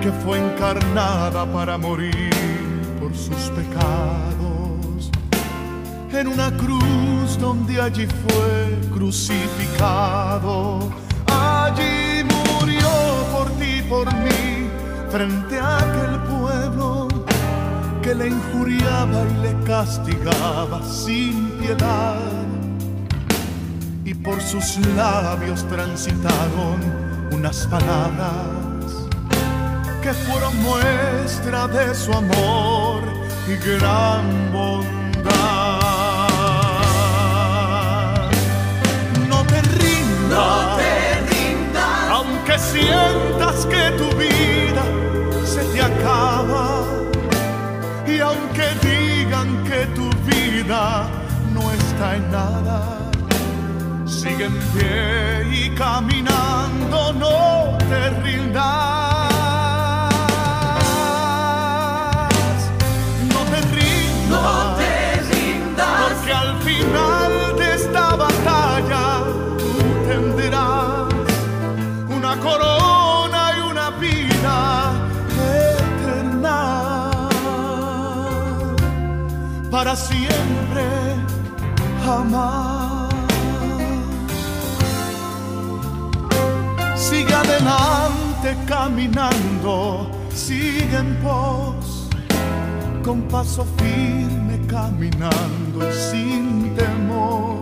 que 0.00 0.10
fue 0.10 0.38
encarnada 0.38 1.44
para 1.52 1.76
morir 1.76 2.30
por 2.98 3.14
sus 3.14 3.50
pecados. 3.50 5.10
En 6.12 6.26
una 6.26 6.50
cruz 6.56 7.38
donde 7.38 7.80
allí 7.80 8.06
fue 8.06 8.78
crucificado. 8.92 10.90
Allí 11.26 12.24
murió 12.24 12.88
por 13.32 13.50
ti 13.58 13.82
por 13.88 14.06
mí 14.06 14.68
frente 15.10 15.58
a 15.58 15.78
aquel 15.78 16.20
pueblo 16.20 17.08
que 18.02 18.14
le 18.14 18.28
injuriaba 18.28 19.22
y 19.28 19.42
le 19.42 19.64
castigaba 19.64 20.82
sin 20.82 21.50
piedad. 21.60 22.16
Y 24.04 24.14
por 24.14 24.40
sus 24.40 24.78
labios 24.96 25.62
transitaron 25.68 26.80
unas 27.32 27.66
palabras 27.66 28.59
que 30.02 30.12
fueron 30.12 30.56
muestra 30.62 31.66
de 31.68 31.94
su 31.94 32.12
amor 32.12 33.02
y 33.46 33.56
gran 33.56 34.52
bondad. 34.52 35.30
No 39.28 39.44
te 39.44 39.60
rindas, 39.62 40.80
aunque 42.10 42.58
sientas 42.58 43.66
que 43.66 43.90
tu 43.98 44.08
vida 44.16 44.84
se 45.44 45.62
te 45.72 45.82
acaba 45.82 46.84
y 48.06 48.20
aunque 48.20 48.66
digan 48.82 49.64
que 49.64 49.86
tu 49.94 50.08
vida 50.26 51.08
no 51.52 51.72
está 51.72 52.16
en 52.16 52.30
nada 52.30 53.00
sigue 54.20 54.44
en 54.44 54.58
pie 54.72 55.64
y 55.64 55.70
caminando, 55.70 57.12
no 57.14 57.78
te 57.88 58.10
rindas. 58.22 58.99
Para 79.80 79.96
siempre 79.96 80.84
jamás. 82.04 83.14
Sigue 86.94 87.32
adelante 87.32 88.48
caminando, 88.66 90.10
sigue 90.34 90.98
en 90.98 91.16
pos, 91.22 92.10
con 93.02 93.22
paso 93.22 93.64
firme 93.78 94.60
caminando 94.66 95.80
sin 96.10 96.74
temor, 96.74 97.60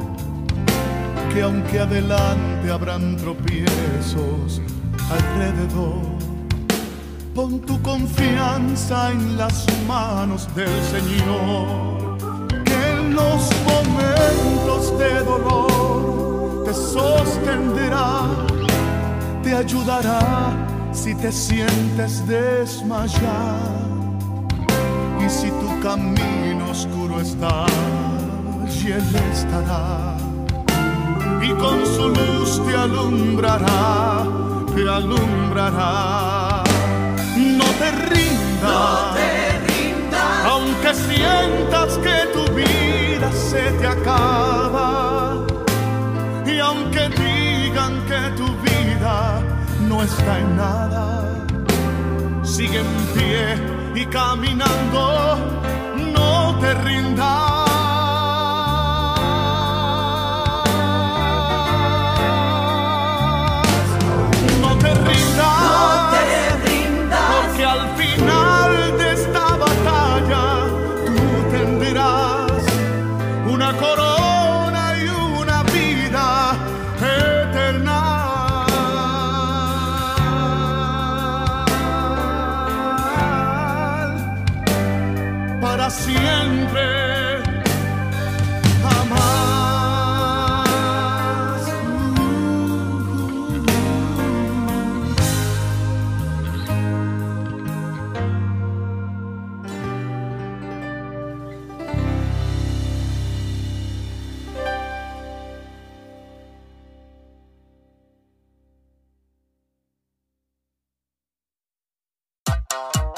que 1.32 1.42
aunque 1.42 1.78
adelante 1.78 2.68
habrán 2.68 3.16
tropiezos 3.16 4.60
alrededor, 5.16 6.02
pon 7.32 7.60
tu 7.60 7.80
confianza 7.80 9.12
en 9.12 9.36
las 9.36 9.64
manos 9.86 10.52
del 10.56 10.74
Señor, 10.94 12.07
los 13.18 13.42
momentos 13.70 14.98
de 14.98 15.12
dolor 15.24 16.64
te 16.64 16.72
sostendrá 16.74 18.48
te 19.42 19.54
ayudará 19.54 20.20
si 20.92 21.14
te 21.14 21.32
sientes 21.32 22.26
desmayar. 22.26 23.56
Y 25.24 25.30
si 25.30 25.48
tu 25.60 25.80
camino 25.80 26.70
oscuro 26.70 27.20
está, 27.20 27.66
y 28.88 28.92
Él 28.92 29.16
estará. 29.32 30.16
Y 31.42 31.50
con 31.62 31.86
su 31.86 32.08
luz 32.08 32.62
te 32.66 32.76
alumbrará, 32.76 34.26
te 34.74 34.82
alumbrará. 34.88 36.62
No 37.36 37.68
te 37.80 37.90
rindas. 38.10 39.16
Aunque 40.44 40.94
sientas 40.94 41.98
que 41.98 42.16
tu 42.34 42.52
se 43.32 43.70
te 43.72 43.86
acaba. 43.86 45.46
Y 46.46 46.58
aunque 46.58 47.08
digan 47.08 48.00
que 48.06 48.20
tu 48.36 48.46
vida 48.62 49.40
no 49.88 50.02
está 50.02 50.38
en 50.38 50.56
nada. 50.56 51.24
Sigue 52.42 52.80
en 52.80 52.86
pie 53.14 54.02
y 54.02 54.06
caminando. 54.06 55.36
No 56.14 56.58
te 56.60 56.74
rindas. 56.74 57.67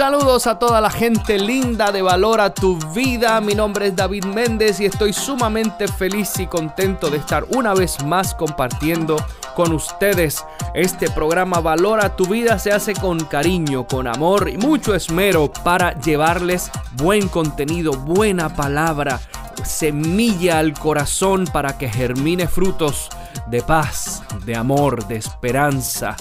Saludos 0.00 0.46
a 0.46 0.58
toda 0.58 0.80
la 0.80 0.88
gente 0.88 1.38
linda 1.38 1.92
de 1.92 2.00
Valora 2.00 2.54
tu 2.54 2.78
vida. 2.94 3.38
Mi 3.42 3.54
nombre 3.54 3.88
es 3.88 3.96
David 3.96 4.24
Méndez 4.24 4.80
y 4.80 4.86
estoy 4.86 5.12
sumamente 5.12 5.86
feliz 5.88 6.40
y 6.40 6.46
contento 6.46 7.10
de 7.10 7.18
estar 7.18 7.44
una 7.54 7.74
vez 7.74 8.02
más 8.06 8.34
compartiendo 8.34 9.16
con 9.54 9.72
ustedes. 9.72 10.42
Este 10.72 11.10
programa 11.10 11.60
Valora 11.60 12.16
tu 12.16 12.24
vida 12.24 12.58
se 12.58 12.72
hace 12.72 12.94
con 12.94 13.22
cariño, 13.26 13.86
con 13.86 14.06
amor 14.06 14.48
y 14.48 14.56
mucho 14.56 14.94
esmero 14.94 15.52
para 15.52 15.92
llevarles 16.00 16.70
buen 16.94 17.28
contenido, 17.28 17.92
buena 17.92 18.56
palabra, 18.56 19.20
semilla 19.64 20.60
al 20.60 20.72
corazón 20.72 21.44
para 21.44 21.76
que 21.76 21.90
germine 21.90 22.48
frutos 22.48 23.10
de 23.48 23.60
paz, 23.60 24.22
de 24.46 24.56
amor, 24.56 25.06
de 25.08 25.16
esperanza, 25.16 26.16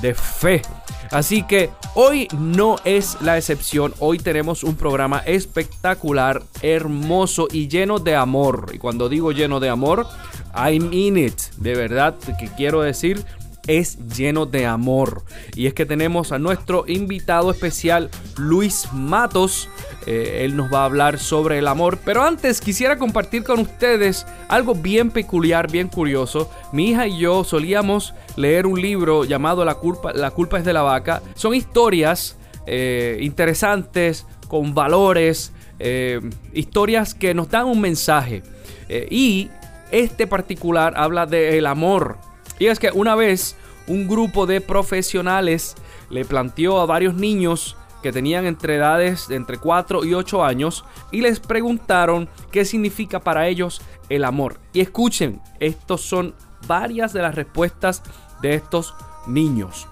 de 0.00 0.14
fe. 0.14 0.62
Así 1.10 1.42
que 1.42 1.70
hoy 1.94 2.28
no 2.38 2.76
es 2.84 3.16
la 3.22 3.38
excepción. 3.38 3.94
Hoy 3.98 4.18
tenemos 4.18 4.62
un 4.62 4.76
programa 4.76 5.20
espectacular, 5.20 6.42
hermoso 6.60 7.48
y 7.50 7.68
lleno 7.68 7.98
de 7.98 8.14
amor. 8.14 8.70
Y 8.74 8.78
cuando 8.78 9.08
digo 9.08 9.32
lleno 9.32 9.58
de 9.58 9.70
amor, 9.70 10.06
I 10.54 10.80
mean 10.80 11.16
it. 11.16 11.38
De 11.56 11.74
verdad 11.74 12.16
que 12.38 12.48
quiero 12.56 12.82
decir 12.82 13.24
es 13.68 13.98
lleno 14.16 14.46
de 14.46 14.66
amor. 14.66 15.22
Y 15.54 15.66
es 15.66 15.74
que 15.74 15.86
tenemos 15.86 16.32
a 16.32 16.38
nuestro 16.38 16.84
invitado 16.88 17.50
especial, 17.52 18.10
Luis 18.36 18.88
Matos. 18.92 19.68
Eh, 20.06 20.40
él 20.44 20.56
nos 20.56 20.72
va 20.72 20.82
a 20.82 20.84
hablar 20.86 21.18
sobre 21.18 21.58
el 21.58 21.68
amor. 21.68 21.98
Pero 22.04 22.22
antes 22.22 22.60
quisiera 22.60 22.98
compartir 22.98 23.44
con 23.44 23.60
ustedes 23.60 24.26
algo 24.48 24.74
bien 24.74 25.10
peculiar, 25.10 25.70
bien 25.70 25.88
curioso. 25.88 26.50
Mi 26.72 26.90
hija 26.90 27.06
y 27.06 27.18
yo 27.18 27.44
solíamos 27.44 28.14
leer 28.38 28.66
un 28.66 28.80
libro 28.80 29.24
llamado 29.24 29.64
La 29.64 29.74
culpa, 29.74 30.12
la 30.12 30.30
culpa 30.30 30.58
es 30.58 30.64
de 30.64 30.72
la 30.72 30.82
vaca. 30.82 31.22
Son 31.34 31.54
historias 31.54 32.38
eh, 32.66 33.18
interesantes, 33.20 34.26
con 34.46 34.74
valores, 34.74 35.52
eh, 35.78 36.20
historias 36.54 37.14
que 37.14 37.34
nos 37.34 37.50
dan 37.50 37.66
un 37.66 37.80
mensaje. 37.80 38.42
Eh, 38.88 39.08
y 39.10 39.50
este 39.90 40.26
particular 40.26 40.94
habla 40.96 41.26
del 41.26 41.66
amor. 41.66 42.18
Y 42.58 42.66
es 42.66 42.78
que 42.78 42.90
una 42.92 43.14
vez 43.14 43.56
un 43.88 44.06
grupo 44.06 44.46
de 44.46 44.60
profesionales 44.60 45.74
le 46.08 46.24
planteó 46.24 46.80
a 46.80 46.86
varios 46.86 47.14
niños 47.14 47.76
que 48.02 48.12
tenían 48.12 48.46
entre 48.46 48.76
edades 48.76 49.26
de 49.26 49.34
entre 49.34 49.58
4 49.58 50.04
y 50.04 50.14
8 50.14 50.44
años 50.44 50.84
y 51.10 51.20
les 51.20 51.40
preguntaron 51.40 52.28
qué 52.52 52.64
significa 52.64 53.18
para 53.18 53.48
ellos 53.48 53.82
el 54.08 54.24
amor. 54.24 54.60
Y 54.72 54.80
escuchen, 54.80 55.40
estos 55.58 56.02
son 56.02 56.34
varias 56.66 57.12
de 57.12 57.22
las 57.22 57.34
respuestas 57.34 58.02
de 58.42 58.54
estos 58.54 58.94
niños. 59.26 59.86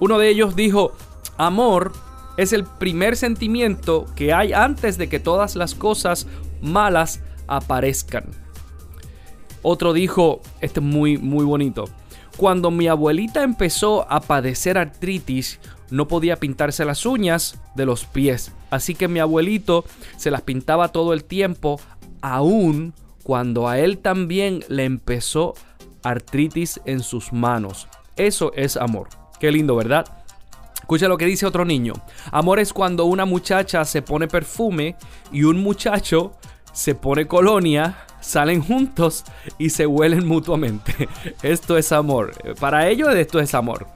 Uno 0.00 0.18
de 0.18 0.28
ellos 0.28 0.56
dijo, 0.56 0.92
amor 1.36 1.92
es 2.36 2.52
el 2.52 2.64
primer 2.64 3.16
sentimiento 3.16 4.06
que 4.16 4.32
hay 4.32 4.52
antes 4.52 4.98
de 4.98 5.08
que 5.08 5.20
todas 5.20 5.56
las 5.56 5.74
cosas 5.74 6.26
malas 6.60 7.20
aparezcan. 7.46 8.24
Otro 9.62 9.92
dijo, 9.92 10.40
este 10.60 10.80
es 10.80 10.86
muy, 10.86 11.18
muy 11.18 11.44
bonito. 11.44 11.84
Cuando 12.36 12.70
mi 12.70 12.88
abuelita 12.88 13.42
empezó 13.42 14.10
a 14.10 14.20
padecer 14.20 14.78
artritis, 14.78 15.60
no 15.90 16.08
podía 16.08 16.36
pintarse 16.36 16.84
las 16.84 17.04
uñas 17.04 17.60
de 17.76 17.86
los 17.86 18.04
pies. 18.06 18.52
Así 18.70 18.94
que 18.94 19.06
mi 19.06 19.20
abuelito 19.20 19.84
se 20.16 20.30
las 20.30 20.40
pintaba 20.40 20.88
todo 20.88 21.12
el 21.12 21.24
tiempo, 21.24 21.78
aún 22.22 22.94
cuando 23.22 23.68
a 23.68 23.78
él 23.78 23.98
también 23.98 24.64
le 24.68 24.84
empezó 24.84 25.54
artritis 26.02 26.80
en 26.84 27.00
sus 27.00 27.32
manos. 27.32 27.88
Eso 28.16 28.52
es 28.54 28.76
amor. 28.76 29.08
Qué 29.40 29.50
lindo, 29.50 29.76
¿verdad? 29.76 30.04
Escucha 30.74 31.08
lo 31.08 31.16
que 31.16 31.26
dice 31.26 31.46
otro 31.46 31.64
niño. 31.64 31.94
Amor 32.30 32.58
es 32.58 32.72
cuando 32.72 33.04
una 33.04 33.24
muchacha 33.24 33.84
se 33.84 34.02
pone 34.02 34.28
perfume 34.28 34.96
y 35.30 35.44
un 35.44 35.62
muchacho 35.62 36.32
se 36.72 36.94
pone 36.94 37.26
colonia, 37.26 38.04
salen 38.20 38.62
juntos 38.62 39.24
y 39.58 39.70
se 39.70 39.86
huelen 39.86 40.26
mutuamente. 40.26 41.08
Esto 41.42 41.76
es 41.76 41.92
amor. 41.92 42.32
Para 42.58 42.88
ellos 42.88 43.14
esto 43.14 43.40
es 43.40 43.54
amor. 43.54 43.86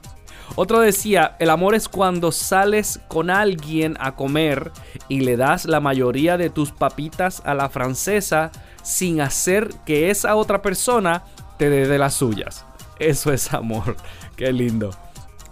Otro 0.55 0.79
decía, 0.79 1.35
el 1.39 1.49
amor 1.49 1.75
es 1.75 1.87
cuando 1.87 2.31
sales 2.31 2.99
con 3.07 3.29
alguien 3.29 3.95
a 3.99 4.15
comer 4.15 4.71
y 5.07 5.19
le 5.19 5.37
das 5.37 5.65
la 5.65 5.79
mayoría 5.79 6.37
de 6.37 6.49
tus 6.49 6.71
papitas 6.71 7.41
a 7.45 7.53
la 7.53 7.69
francesa 7.69 8.51
sin 8.81 9.21
hacer 9.21 9.69
que 9.85 10.09
esa 10.09 10.35
otra 10.35 10.61
persona 10.61 11.23
te 11.57 11.69
de 11.69 11.97
las 11.97 12.13
suyas. 12.13 12.65
Eso 12.99 13.31
es 13.31 13.53
amor. 13.53 13.95
Qué 14.35 14.51
lindo. 14.51 14.91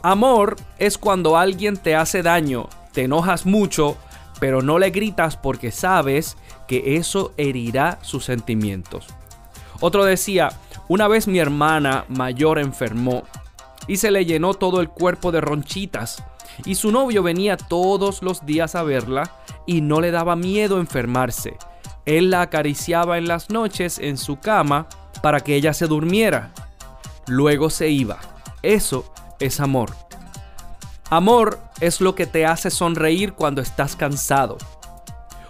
Amor 0.01 0.55
es 0.77 0.97
cuando 0.97 1.37
alguien 1.37 1.77
te 1.77 1.95
hace 1.95 2.21
daño, 2.21 2.69
te 2.93 3.03
enojas 3.03 3.45
mucho, 3.45 3.97
pero 4.39 4.61
no 4.61 4.77
le 4.77 4.91
gritas 4.91 5.37
porque 5.37 5.71
sabes 5.71 6.37
que 6.67 6.97
eso 6.97 7.33
herirá 7.37 7.97
sus 8.01 8.25
sentimientos. 8.25 9.07
Otro 9.79 10.05
decía, 10.05 10.51
una 10.87 11.07
vez 11.07 11.27
mi 11.27 11.39
hermana 11.39 12.05
mayor 12.07 12.59
enfermó 12.59 13.23
y 13.87 13.97
se 13.97 14.11
le 14.11 14.25
llenó 14.25 14.53
todo 14.53 14.81
el 14.81 14.89
cuerpo 14.89 15.31
de 15.31 15.41
ronchitas 15.41 16.23
y 16.63 16.75
su 16.75 16.91
novio 16.91 17.23
venía 17.23 17.57
todos 17.57 18.21
los 18.21 18.45
días 18.45 18.75
a 18.75 18.83
verla 18.83 19.31
y 19.65 19.81
no 19.81 20.01
le 20.01 20.11
daba 20.11 20.35
miedo 20.35 20.79
enfermarse. 20.79 21.57
Él 22.05 22.29
la 22.29 22.41
acariciaba 22.41 23.17
en 23.17 23.27
las 23.27 23.49
noches 23.49 23.97
en 23.99 24.17
su 24.17 24.39
cama 24.39 24.87
para 25.25 25.39
que 25.39 25.55
ella 25.55 25.73
se 25.73 25.87
durmiera. 25.87 26.51
Luego 27.25 27.71
se 27.71 27.89
iba. 27.89 28.19
Eso 28.61 29.11
es 29.39 29.59
amor. 29.59 29.89
Amor 31.09 31.57
es 31.81 31.99
lo 31.99 32.13
que 32.13 32.27
te 32.27 32.45
hace 32.45 32.69
sonreír 32.69 33.33
cuando 33.33 33.59
estás 33.63 33.95
cansado. 33.95 34.59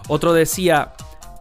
Otro 0.07 0.31
decía, 0.31 0.93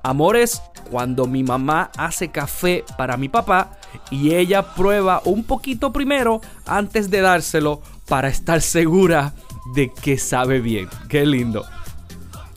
amor 0.02 0.34
es 0.36 0.60
cuando 0.90 1.26
mi 1.26 1.44
mamá 1.44 1.92
hace 1.96 2.32
café 2.32 2.82
para 2.98 3.16
mi 3.16 3.28
papá 3.28 3.78
y 4.10 4.34
ella 4.34 4.74
prueba 4.74 5.22
un 5.24 5.44
poquito 5.44 5.92
primero 5.92 6.40
antes 6.66 7.10
de 7.10 7.20
dárselo 7.20 7.82
para 8.08 8.26
estar 8.26 8.62
segura 8.62 9.32
de 9.76 9.92
que 9.92 10.18
sabe 10.18 10.60
bien. 10.60 10.88
Qué 11.08 11.24
lindo. 11.24 11.64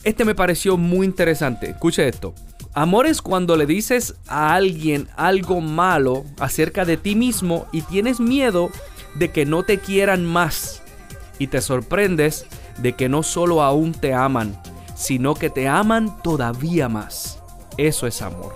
Este 0.04 0.26
me 0.26 0.34
pareció 0.34 0.76
muy 0.76 1.06
interesante. 1.06 1.70
Escuche 1.70 2.08
esto. 2.08 2.34
Amor 2.78 3.08
es 3.08 3.24
cuando 3.24 3.58
le 3.58 3.66
dices 3.66 4.14
a 4.28 4.54
alguien 4.54 5.08
algo 5.16 5.62
malo 5.62 6.26
acerca 6.40 6.86
de 6.86 6.96
ti 6.96 7.16
mismo 7.16 7.66
y 7.72 7.82
tienes 7.82 8.20
miedo 8.20 8.70
de 9.16 9.32
que 9.32 9.48
no 9.48 9.64
te 9.64 9.80
quieran 9.80 10.24
más 10.24 10.84
y 11.40 11.48
te 11.48 11.60
sorprendes 11.62 12.46
de 12.78 12.94
que 12.94 13.10
no 13.10 13.24
solo 13.24 13.64
aún 13.64 13.94
te 13.94 14.14
aman, 14.14 14.62
sino 14.96 15.34
que 15.34 15.50
te 15.50 15.68
aman 15.68 16.22
todavía 16.22 16.88
más. 16.88 17.40
Eso 17.78 18.06
es 18.06 18.22
amor. 18.22 18.54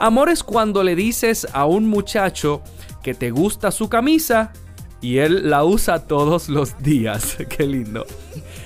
Amor 0.00 0.28
es 0.28 0.42
cuando 0.42 0.82
le 0.82 0.96
dices 0.96 1.46
a 1.52 1.64
un 1.64 1.86
muchacho 1.86 2.60
que 3.04 3.14
te 3.14 3.30
gusta 3.30 3.70
su 3.70 3.88
camisa 3.88 4.52
y 5.00 5.18
él 5.18 5.48
la 5.48 5.62
usa 5.62 6.08
todos 6.08 6.48
los 6.48 6.76
días. 6.82 7.36
Qué 7.56 7.68
lindo. 7.68 8.04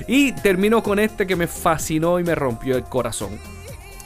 Y 0.09 0.33
termino 0.33 0.83
con 0.83 0.99
este 0.99 1.27
que 1.27 1.37
me 1.37 1.47
fascinó 1.47 2.19
y 2.19 2.25
me 2.25 2.35
rompió 2.35 2.75
el 2.75 2.85
corazón. 2.85 3.39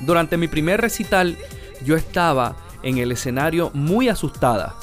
Durante 0.01 0.37
mi 0.37 0.49
primer 0.49 0.81
recital 0.81 1.39
yo 1.85 1.97
estaba 1.97 2.57
en 2.83 2.99
el 2.99 3.13
escenario 3.13 3.71
muy 3.75 4.09
asustada. 4.09 4.75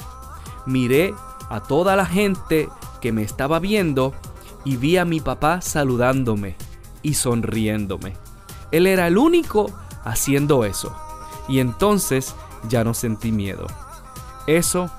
Miré 0.66 1.14
a 1.50 1.62
toda 1.62 1.96
la 1.96 2.06
gente 2.06 2.70
que 3.02 3.12
me 3.12 3.24
estaba 3.24 3.60
viendo 3.60 4.14
y 4.66 4.78
vi 4.78 4.98
a 4.98 5.06
mi 5.06 5.20
papá 5.20 5.62
saludándome 5.62 6.56
y 7.02 7.14
sonriéndome. 7.14 8.16
Él 8.72 8.86
era 8.88 9.08
el 9.08 9.18
único 9.18 9.72
haciendo 10.04 10.66
eso. 10.66 10.96
Y 11.48 11.60
entonces 11.60 12.36
ya 12.68 12.84
no 12.84 12.94
sentí 12.94 13.32
miedo. 13.32 13.68
Eso 14.46 14.90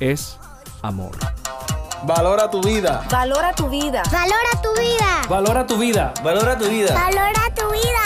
es 0.00 0.38
amor. 0.82 1.16
Valora 2.04 2.48
tu 2.48 2.62
vida. 2.62 3.04
Valora 3.10 3.52
tu 3.52 3.68
vida. 3.68 4.02
Valora 4.10 4.62
tu 4.62 4.80
vida. 4.80 5.22
Valora 5.28 5.66
tu 5.66 5.76
vida. 5.76 6.14
Valora 6.22 6.56
tu 6.56 6.68
vida. 6.68 6.94
Valora 6.94 7.54
tu 7.54 7.70
vida. 7.72 7.97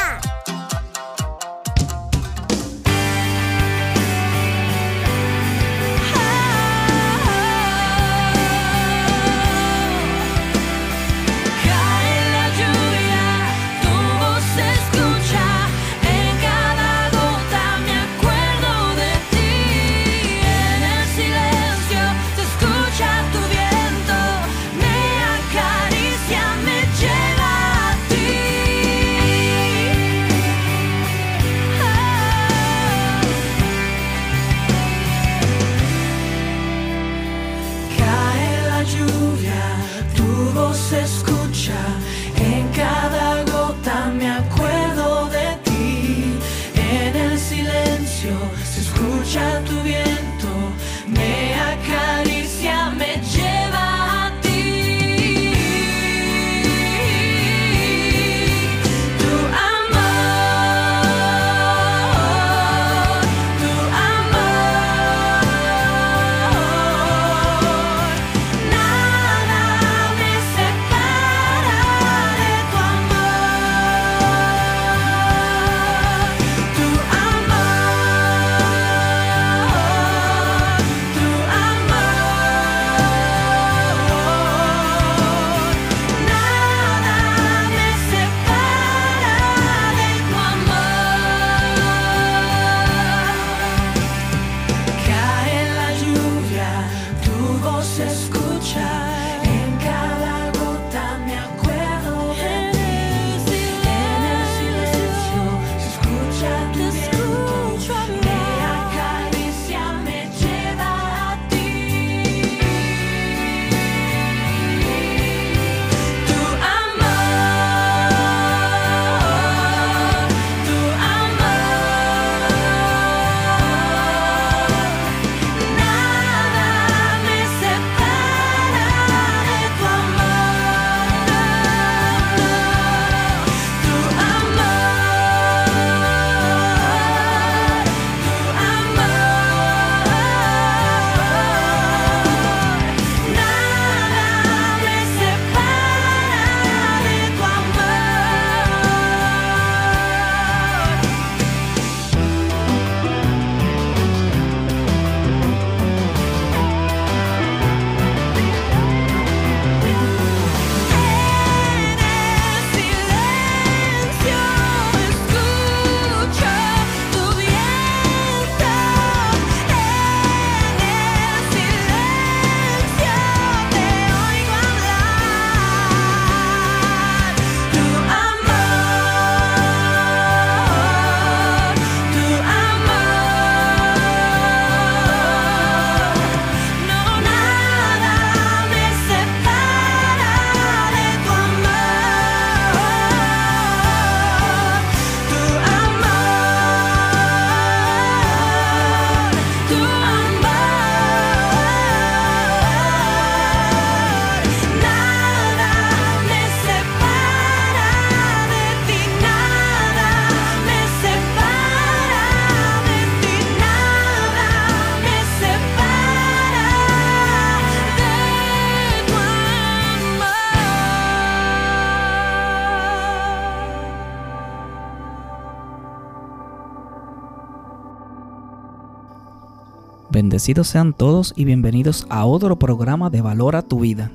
Sean 230.43 230.93
todos 230.93 231.35
y 231.37 231.45
bienvenidos 231.45 232.05
a 232.11 232.27
otro 232.27 232.59
programa 232.59 233.11
de 233.11 233.21
Valora 233.21 233.63
tu 233.63 233.79
vida. 233.79 234.11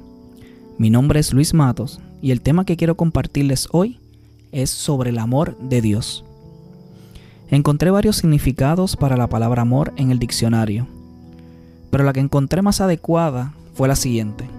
Mi 0.78 0.90
nombre 0.90 1.22
es 1.22 1.32
Luis 1.32 1.54
Matos 1.54 2.02
y 2.22 2.32
el 2.32 2.42
tema 2.42 2.66
que 2.66 2.76
quiero 2.76 2.98
compartirles 2.98 3.70
hoy 3.72 4.02
es 4.52 4.70
sobre 4.70 5.12
el 5.12 5.20
amor 5.20 5.58
de 5.58 5.82
Dios. 5.82 6.26
Encontré 7.50 7.92
varios 7.92 8.18
significados 8.18 8.98
para 8.98 9.16
la 9.16 9.28
palabra 9.28 9.62
amor 9.62 9.94
en 9.96 10.12
el 10.12 10.20
diccionario, 10.20 10.86
pero 11.92 12.04
la 12.04 12.12
que 12.12 12.20
encontré 12.20 12.62
más 12.62 12.82
adecuada 12.82 13.54
fue 13.74 13.88
la 13.88 13.96
siguiente. 13.96 14.50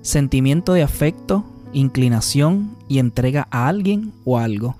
Sentimiento 0.00 0.72
de 0.72 0.84
afecto, 0.84 1.44
inclinación 1.74 2.74
y 2.88 2.98
entrega 2.98 3.46
a 3.50 3.68
alguien 3.68 4.14
o 4.24 4.38
algo. 4.38 4.74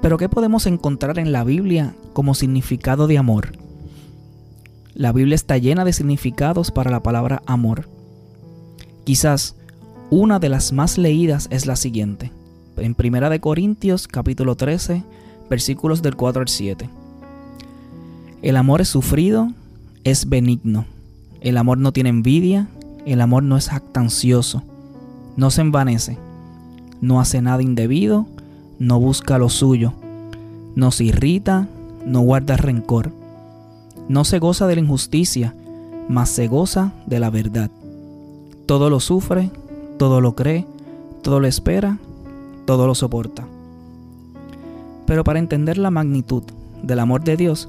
Pero 0.00 0.16
¿qué 0.16 0.28
podemos 0.28 0.66
encontrar 0.66 1.18
en 1.18 1.32
la 1.32 1.42
Biblia 1.42 1.92
como 2.12 2.34
significado 2.34 3.08
de 3.08 3.18
amor? 3.18 3.59
La 4.94 5.12
Biblia 5.12 5.36
está 5.36 5.56
llena 5.56 5.84
de 5.84 5.92
significados 5.92 6.72
para 6.72 6.90
la 6.90 7.02
palabra 7.02 7.42
amor. 7.46 7.88
Quizás 9.04 9.54
una 10.10 10.40
de 10.40 10.48
las 10.48 10.72
más 10.72 10.98
leídas 10.98 11.46
es 11.50 11.66
la 11.66 11.76
siguiente, 11.76 12.32
en 12.76 12.96
1 12.98 13.40
Corintios 13.40 14.08
capítulo 14.08 14.56
13, 14.56 15.04
versículos 15.48 16.02
del 16.02 16.16
4 16.16 16.42
al 16.42 16.48
7. 16.48 16.90
El 18.42 18.56
amor 18.56 18.80
es 18.80 18.88
sufrido, 18.88 19.52
es 20.02 20.28
benigno. 20.28 20.86
El 21.40 21.56
amor 21.56 21.78
no 21.78 21.92
tiene 21.92 22.10
envidia, 22.10 22.66
el 23.06 23.20
amor 23.20 23.44
no 23.44 23.56
es 23.56 23.68
jactancioso, 23.68 24.64
no 25.36 25.50
se 25.50 25.60
envanece, 25.60 26.18
no 27.00 27.20
hace 27.20 27.40
nada 27.40 27.62
indebido, 27.62 28.26
no 28.80 28.98
busca 28.98 29.38
lo 29.38 29.48
suyo, 29.50 29.92
no 30.74 30.90
se 30.90 31.04
irrita, 31.04 31.68
no 32.04 32.20
guarda 32.20 32.56
rencor, 32.56 33.12
no 34.10 34.24
se 34.24 34.40
goza 34.40 34.66
de 34.66 34.74
la 34.74 34.80
injusticia, 34.80 35.54
mas 36.08 36.30
se 36.30 36.48
goza 36.48 36.92
de 37.06 37.20
la 37.20 37.30
verdad. 37.30 37.70
Todo 38.66 38.90
lo 38.90 38.98
sufre, 38.98 39.52
todo 40.00 40.20
lo 40.20 40.34
cree, 40.34 40.66
todo 41.22 41.38
lo 41.38 41.46
espera, 41.46 41.96
todo 42.66 42.88
lo 42.88 42.96
soporta. 42.96 43.46
Pero 45.06 45.22
para 45.22 45.38
entender 45.38 45.78
la 45.78 45.92
magnitud 45.92 46.42
del 46.82 46.98
amor 46.98 47.22
de 47.22 47.36
Dios, 47.36 47.68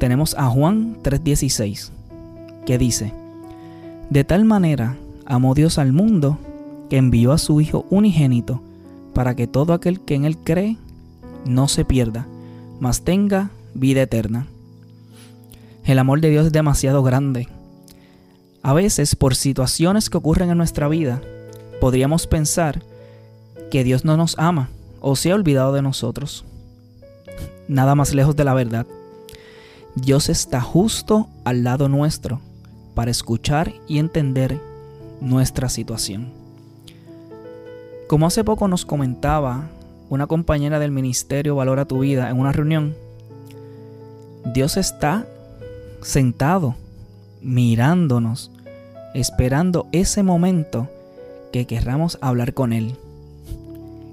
tenemos 0.00 0.34
a 0.36 0.48
Juan 0.48 0.96
3:16, 1.04 1.92
que 2.66 2.76
dice, 2.76 3.12
De 4.10 4.24
tal 4.24 4.44
manera 4.44 4.96
amó 5.26 5.54
Dios 5.54 5.78
al 5.78 5.92
mundo 5.92 6.38
que 6.90 6.96
envió 6.96 7.30
a 7.30 7.38
su 7.38 7.60
Hijo 7.60 7.86
unigénito 7.88 8.60
para 9.14 9.36
que 9.36 9.46
todo 9.46 9.74
aquel 9.74 10.00
que 10.00 10.16
en 10.16 10.24
Él 10.24 10.38
cree 10.38 10.76
no 11.46 11.68
se 11.68 11.84
pierda, 11.84 12.26
mas 12.80 13.02
tenga 13.02 13.50
vida 13.74 14.02
eterna. 14.02 14.48
El 15.84 15.98
amor 15.98 16.20
de 16.20 16.30
Dios 16.30 16.46
es 16.46 16.52
demasiado 16.52 17.02
grande. 17.02 17.48
A 18.62 18.72
veces, 18.72 19.16
por 19.16 19.34
situaciones 19.34 20.08
que 20.08 20.16
ocurren 20.16 20.50
en 20.50 20.58
nuestra 20.58 20.86
vida, 20.86 21.20
podríamos 21.80 22.28
pensar 22.28 22.82
que 23.70 23.82
Dios 23.82 24.04
no 24.04 24.16
nos 24.16 24.38
ama 24.38 24.68
o 25.00 25.16
se 25.16 25.32
ha 25.32 25.34
olvidado 25.34 25.72
de 25.72 25.82
nosotros. 25.82 26.44
Nada 27.66 27.96
más 27.96 28.14
lejos 28.14 28.36
de 28.36 28.44
la 28.44 28.54
verdad. 28.54 28.86
Dios 29.96 30.28
está 30.28 30.60
justo 30.60 31.28
al 31.44 31.64
lado 31.64 31.88
nuestro 31.88 32.40
para 32.94 33.10
escuchar 33.10 33.72
y 33.88 33.98
entender 33.98 34.60
nuestra 35.20 35.68
situación. 35.68 36.32
Como 38.06 38.26
hace 38.26 38.44
poco 38.44 38.68
nos 38.68 38.84
comentaba 38.84 39.68
una 40.08 40.26
compañera 40.28 40.78
del 40.78 40.92
ministerio 40.92 41.56
Valora 41.56 41.86
tu 41.86 42.00
vida 42.00 42.30
en 42.30 42.38
una 42.38 42.52
reunión, 42.52 42.94
Dios 44.52 44.76
está 44.76 45.26
sentado 46.02 46.76
mirándonos, 47.40 48.50
esperando 49.14 49.88
ese 49.92 50.22
momento 50.22 50.88
que 51.52 51.66
querramos 51.66 52.18
hablar 52.20 52.54
con 52.54 52.72
Él. 52.72 52.96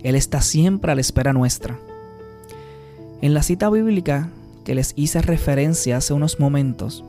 Él 0.04 0.16
está 0.16 0.42
siempre 0.42 0.92
a 0.92 0.96
la 0.96 1.02
espera 1.02 1.34
nuestra. 1.34 1.80
En 3.22 3.34
la 3.34 3.44
cita 3.44 3.70
bíblica 3.70 4.30
que 4.64 4.76
les 4.76 4.94
hice 4.96 5.22
referencia 5.22 5.98
hace 5.98 6.14
unos 6.14 6.40
momentos, 6.40 7.04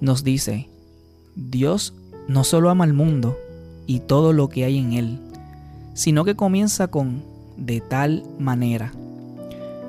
nos 0.00 0.24
dice, 0.24 0.68
Dios 1.34 1.94
no 2.28 2.44
solo 2.44 2.70
ama 2.70 2.84
al 2.84 2.92
mundo 2.92 3.38
y 3.86 4.00
todo 4.00 4.32
lo 4.32 4.48
que 4.48 4.64
hay 4.64 4.78
en 4.78 4.92
él, 4.92 5.20
sino 5.94 6.24
que 6.24 6.34
comienza 6.34 6.88
con 6.88 7.22
de 7.56 7.80
tal 7.80 8.24
manera. 8.38 8.92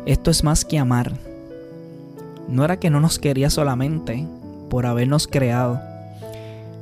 Esto 0.06 0.32
es 0.32 0.44
más 0.44 0.64
que 0.64 0.78
amar. 0.78 1.27
No 2.48 2.64
era 2.64 2.78
que 2.78 2.90
no 2.90 3.00
nos 3.00 3.20
quería 3.20 3.50
solamente 3.50 4.26
por 4.70 4.86
habernos 4.86 5.28
creado 5.28 5.82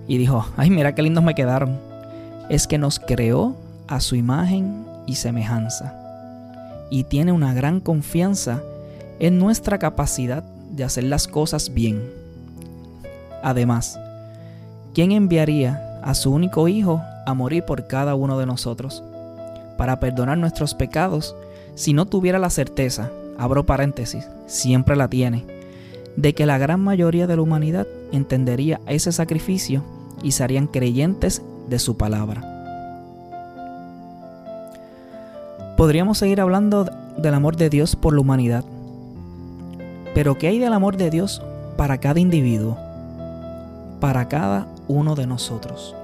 y 0.08 0.18
dijo, 0.18 0.46
ay 0.58 0.70
mira 0.70 0.94
qué 0.96 1.02
lindos 1.02 1.24
me 1.24 1.36
quedaron. 1.36 1.80
Es 2.50 2.68
que 2.68 2.78
nos 2.78 3.00
creó 3.00 3.56
a 3.88 4.00
su 4.00 4.16
imagen 4.16 4.86
y 5.08 5.16
semejanza 5.16 5.94
y 6.90 7.04
tiene 7.04 7.32
una 7.32 7.54
gran 7.54 7.80
confianza 7.80 8.62
en 9.20 9.40
nuestra 9.40 9.80
capacidad 9.80 10.44
de 10.72 10.84
hacer 10.84 11.06
las 11.06 11.28
cosas 11.28 11.74
bien. 11.74 12.02
Además, 13.44 14.00
¿quién 14.94 15.12
enviaría 15.12 16.00
a 16.04 16.14
su 16.14 16.32
único 16.32 16.68
Hijo 16.68 17.02
a 17.26 17.34
morir 17.34 17.64
por 17.64 17.88
cada 17.88 18.16
uno 18.16 18.38
de 18.38 18.46
nosotros? 18.46 19.04
Para 19.78 20.00
perdonar 20.00 20.38
nuestros 20.38 20.74
pecados 20.74 21.36
si 21.76 21.94
no 21.94 22.06
tuviera 22.06 22.40
la 22.40 22.50
certeza, 22.50 23.12
abro 23.38 23.66
paréntesis, 23.66 24.28
siempre 24.48 24.96
la 24.96 25.10
tiene, 25.10 25.46
de 26.18 26.34
que 26.34 26.46
la 26.46 26.58
gran 26.58 26.82
mayoría 26.82 27.28
de 27.28 27.36
la 27.36 27.42
humanidad 27.42 27.88
entendería 28.12 28.82
ese 28.88 29.12
sacrificio 29.12 29.84
y 30.24 30.32
serían 30.32 30.68
creyentes 30.68 31.42
de 31.70 31.80
su 31.80 31.98
palabra. 31.98 32.52
Podríamos 35.78 36.18
seguir 36.18 36.40
hablando 36.40 36.86
del 37.18 37.34
amor 37.34 37.58
de 37.58 37.70
Dios 37.70 37.96
por 37.96 38.14
la 38.14 38.22
humanidad, 38.22 38.64
pero 40.14 40.38
¿qué 40.38 40.48
hay 40.48 40.60
del 40.60 40.74
amor 40.74 40.96
de 40.96 41.10
Dios 41.10 41.42
para 41.76 41.98
cada 41.98 42.20
individuo? 42.20 42.78
Para 44.00 44.30
cada 44.30 44.68
uno 44.88 45.16
de 45.16 45.28
nosotros. 45.28 45.96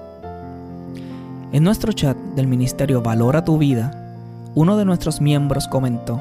En 1.52 1.64
nuestro 1.64 1.92
chat 1.92 2.16
del 2.36 2.46
ministerio 2.46 3.02
Valora 3.02 3.44
tu 3.44 3.56
vida, 3.58 3.98
uno 4.54 4.76
de 4.76 4.84
nuestros 4.84 5.20
miembros 5.20 5.68
comentó, 5.68 6.20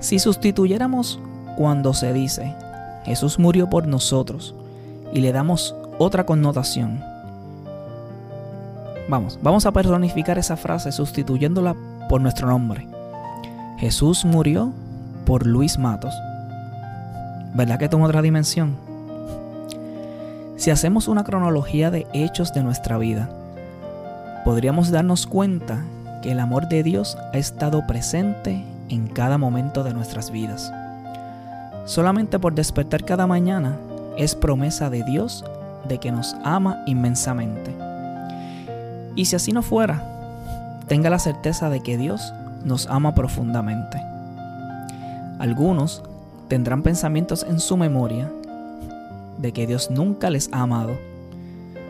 si 0.00 0.18
sustituyéramos 0.18 1.20
cuando 1.56 1.94
se 1.94 2.12
dice, 2.12 2.54
Jesús 3.08 3.38
murió 3.38 3.68
por 3.68 3.86
nosotros, 3.86 4.54
y 5.12 5.20
le 5.20 5.32
damos 5.32 5.74
otra 5.98 6.24
connotación, 6.24 7.02
Vamos, 9.08 9.38
vamos 9.42 9.64
a 9.64 9.72
personificar 9.72 10.38
esa 10.38 10.58
frase 10.58 10.92
sustituyéndola 10.92 11.74
por 12.10 12.20
nuestro 12.20 12.46
nombre. 12.46 12.86
Jesús 13.78 14.26
murió 14.26 14.70
por 15.24 15.46
Luis 15.46 15.78
Matos. 15.78 16.14
¿Verdad 17.54 17.78
que 17.78 17.88
toma 17.88 18.04
otra 18.04 18.20
dimensión? 18.20 18.76
Si 20.56 20.70
hacemos 20.70 21.08
una 21.08 21.24
cronología 21.24 21.90
de 21.90 22.06
hechos 22.12 22.52
de 22.52 22.62
nuestra 22.62 22.98
vida, 22.98 23.30
podríamos 24.44 24.90
darnos 24.90 25.26
cuenta 25.26 25.82
que 26.22 26.32
el 26.32 26.40
amor 26.40 26.68
de 26.68 26.82
Dios 26.82 27.16
ha 27.32 27.38
estado 27.38 27.86
presente 27.86 28.62
en 28.90 29.06
cada 29.06 29.38
momento 29.38 29.84
de 29.84 29.94
nuestras 29.94 30.30
vidas. 30.30 30.70
Solamente 31.88 32.38
por 32.38 32.54
despertar 32.54 33.02
cada 33.06 33.26
mañana 33.26 33.78
es 34.18 34.34
promesa 34.34 34.90
de 34.90 35.04
Dios 35.04 35.42
de 35.88 35.96
que 35.96 36.12
nos 36.12 36.36
ama 36.44 36.82
inmensamente. 36.84 37.74
Y 39.16 39.24
si 39.24 39.36
así 39.36 39.52
no 39.52 39.62
fuera, 39.62 40.02
tenga 40.86 41.08
la 41.08 41.18
certeza 41.18 41.70
de 41.70 41.80
que 41.80 41.96
Dios 41.96 42.34
nos 42.62 42.88
ama 42.88 43.14
profundamente. 43.14 44.02
Algunos 45.38 46.02
tendrán 46.48 46.82
pensamientos 46.82 47.46
en 47.48 47.58
su 47.58 47.78
memoria 47.78 48.30
de 49.38 49.52
que 49.52 49.66
Dios 49.66 49.90
nunca 49.90 50.28
les 50.28 50.50
ha 50.52 50.60
amado, 50.60 50.92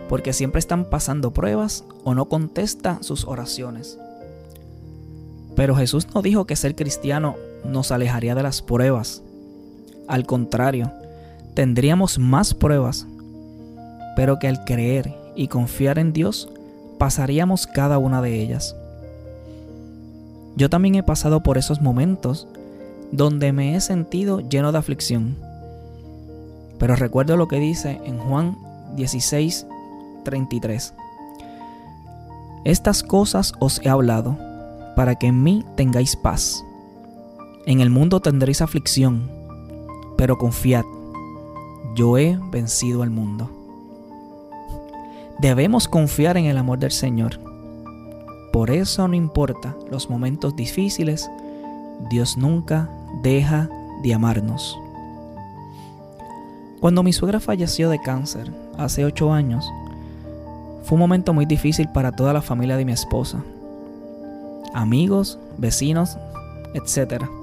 porque 0.08 0.32
siempre 0.32 0.60
están 0.60 0.84
pasando 0.84 1.32
pruebas 1.32 1.82
o 2.04 2.14
no 2.14 2.26
contesta 2.26 2.98
sus 3.00 3.24
oraciones. 3.26 3.98
Pero 5.56 5.74
Jesús 5.74 6.06
no 6.14 6.22
dijo 6.22 6.44
que 6.44 6.54
ser 6.54 6.76
cristiano 6.76 7.34
nos 7.64 7.90
alejaría 7.90 8.36
de 8.36 8.44
las 8.44 8.62
pruebas. 8.62 9.24
Al 10.08 10.24
contrario, 10.24 10.90
tendríamos 11.54 12.18
más 12.18 12.54
pruebas, 12.54 13.06
pero 14.16 14.38
que 14.38 14.48
al 14.48 14.64
creer 14.64 15.14
y 15.36 15.48
confiar 15.48 15.98
en 15.98 16.12
Dios, 16.12 16.48
pasaríamos 16.98 17.66
cada 17.66 17.98
una 17.98 18.20
de 18.22 18.42
ellas. 18.42 18.74
Yo 20.56 20.68
también 20.68 20.96
he 20.96 21.02
pasado 21.02 21.42
por 21.42 21.58
esos 21.58 21.80
momentos 21.80 22.48
donde 23.12 23.52
me 23.52 23.76
he 23.76 23.80
sentido 23.80 24.40
lleno 24.40 24.72
de 24.72 24.78
aflicción. 24.78 25.36
Pero 26.78 26.96
recuerdo 26.96 27.36
lo 27.36 27.48
que 27.48 27.60
dice 27.60 28.00
en 28.04 28.18
Juan 28.18 28.58
16, 28.96 29.66
33. 30.24 30.94
Estas 32.64 33.02
cosas 33.02 33.52
os 33.60 33.80
he 33.84 33.88
hablado, 33.88 34.36
para 34.96 35.14
que 35.14 35.28
en 35.28 35.42
mí 35.42 35.64
tengáis 35.76 36.16
paz. 36.16 36.64
En 37.66 37.80
el 37.80 37.90
mundo 37.90 38.20
tendréis 38.20 38.62
aflicción, 38.62 39.30
pero 40.18 40.36
confiad, 40.36 40.84
yo 41.94 42.18
he 42.18 42.36
vencido 42.50 43.04
al 43.04 43.10
mundo. 43.10 43.48
Debemos 45.38 45.86
confiar 45.86 46.36
en 46.36 46.46
el 46.46 46.58
amor 46.58 46.80
del 46.80 46.90
Señor. 46.90 47.38
Por 48.52 48.72
eso 48.72 49.06
no 49.06 49.14
importa 49.14 49.76
los 49.88 50.10
momentos 50.10 50.56
difíciles, 50.56 51.30
Dios 52.10 52.36
nunca 52.36 52.90
deja 53.22 53.70
de 54.02 54.12
amarnos. 54.12 54.76
Cuando 56.80 57.04
mi 57.04 57.12
suegra 57.12 57.38
falleció 57.38 57.88
de 57.88 58.00
cáncer 58.00 58.52
hace 58.76 59.04
ocho 59.04 59.32
años, 59.32 59.70
fue 60.82 60.96
un 60.96 61.00
momento 61.00 61.32
muy 61.32 61.46
difícil 61.46 61.88
para 61.90 62.10
toda 62.10 62.32
la 62.32 62.42
familia 62.42 62.76
de 62.76 62.84
mi 62.84 62.92
esposa. 62.92 63.44
Amigos, 64.74 65.38
vecinos, 65.58 66.18
etc. 66.74 67.37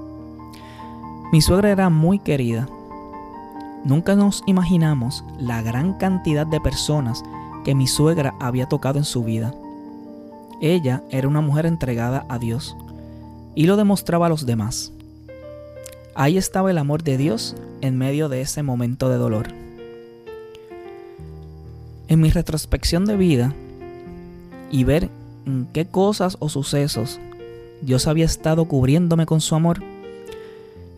Mi 1.32 1.40
suegra 1.40 1.70
era 1.70 1.90
muy 1.90 2.20
querida. 2.20 2.68
Nunca 3.84 4.14
nos 4.14 4.42
imaginamos 4.46 5.24
la 5.38 5.60
gran 5.60 5.94
cantidad 5.94 6.46
de 6.46 6.60
personas 6.60 7.24
que 7.64 7.74
mi 7.74 7.86
suegra 7.86 8.34
había 8.38 8.66
tocado 8.66 8.98
en 8.98 9.04
su 9.04 9.24
vida. 9.24 9.52
Ella 10.60 11.02
era 11.10 11.26
una 11.26 11.40
mujer 11.40 11.66
entregada 11.66 12.24
a 12.28 12.38
Dios 12.38 12.76
y 13.56 13.66
lo 13.66 13.76
demostraba 13.76 14.26
a 14.26 14.28
los 14.28 14.46
demás. 14.46 14.92
Ahí 16.14 16.38
estaba 16.38 16.70
el 16.70 16.78
amor 16.78 17.02
de 17.02 17.18
Dios 17.18 17.56
en 17.80 17.98
medio 17.98 18.28
de 18.28 18.40
ese 18.40 18.62
momento 18.62 19.08
de 19.08 19.16
dolor. 19.16 19.48
En 22.08 22.20
mi 22.20 22.30
retrospección 22.30 23.04
de 23.04 23.16
vida 23.16 23.52
y 24.70 24.84
ver 24.84 25.10
en 25.44 25.66
qué 25.72 25.86
cosas 25.86 26.36
o 26.38 26.48
sucesos 26.48 27.20
Dios 27.82 28.06
había 28.06 28.24
estado 28.24 28.66
cubriéndome 28.66 29.26
con 29.26 29.40
su 29.40 29.54
amor, 29.54 29.82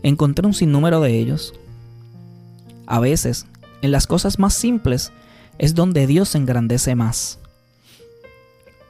encontré 0.03 0.45
un 0.45 0.53
sinnúmero 0.53 1.01
de 1.01 1.17
ellos. 1.19 1.53
A 2.85 2.99
veces, 2.99 3.45
en 3.81 3.91
las 3.91 4.07
cosas 4.07 4.39
más 4.39 4.53
simples, 4.53 5.11
es 5.57 5.75
donde 5.75 6.07
Dios 6.07 6.29
se 6.29 6.37
engrandece 6.37 6.95
más. 6.95 7.39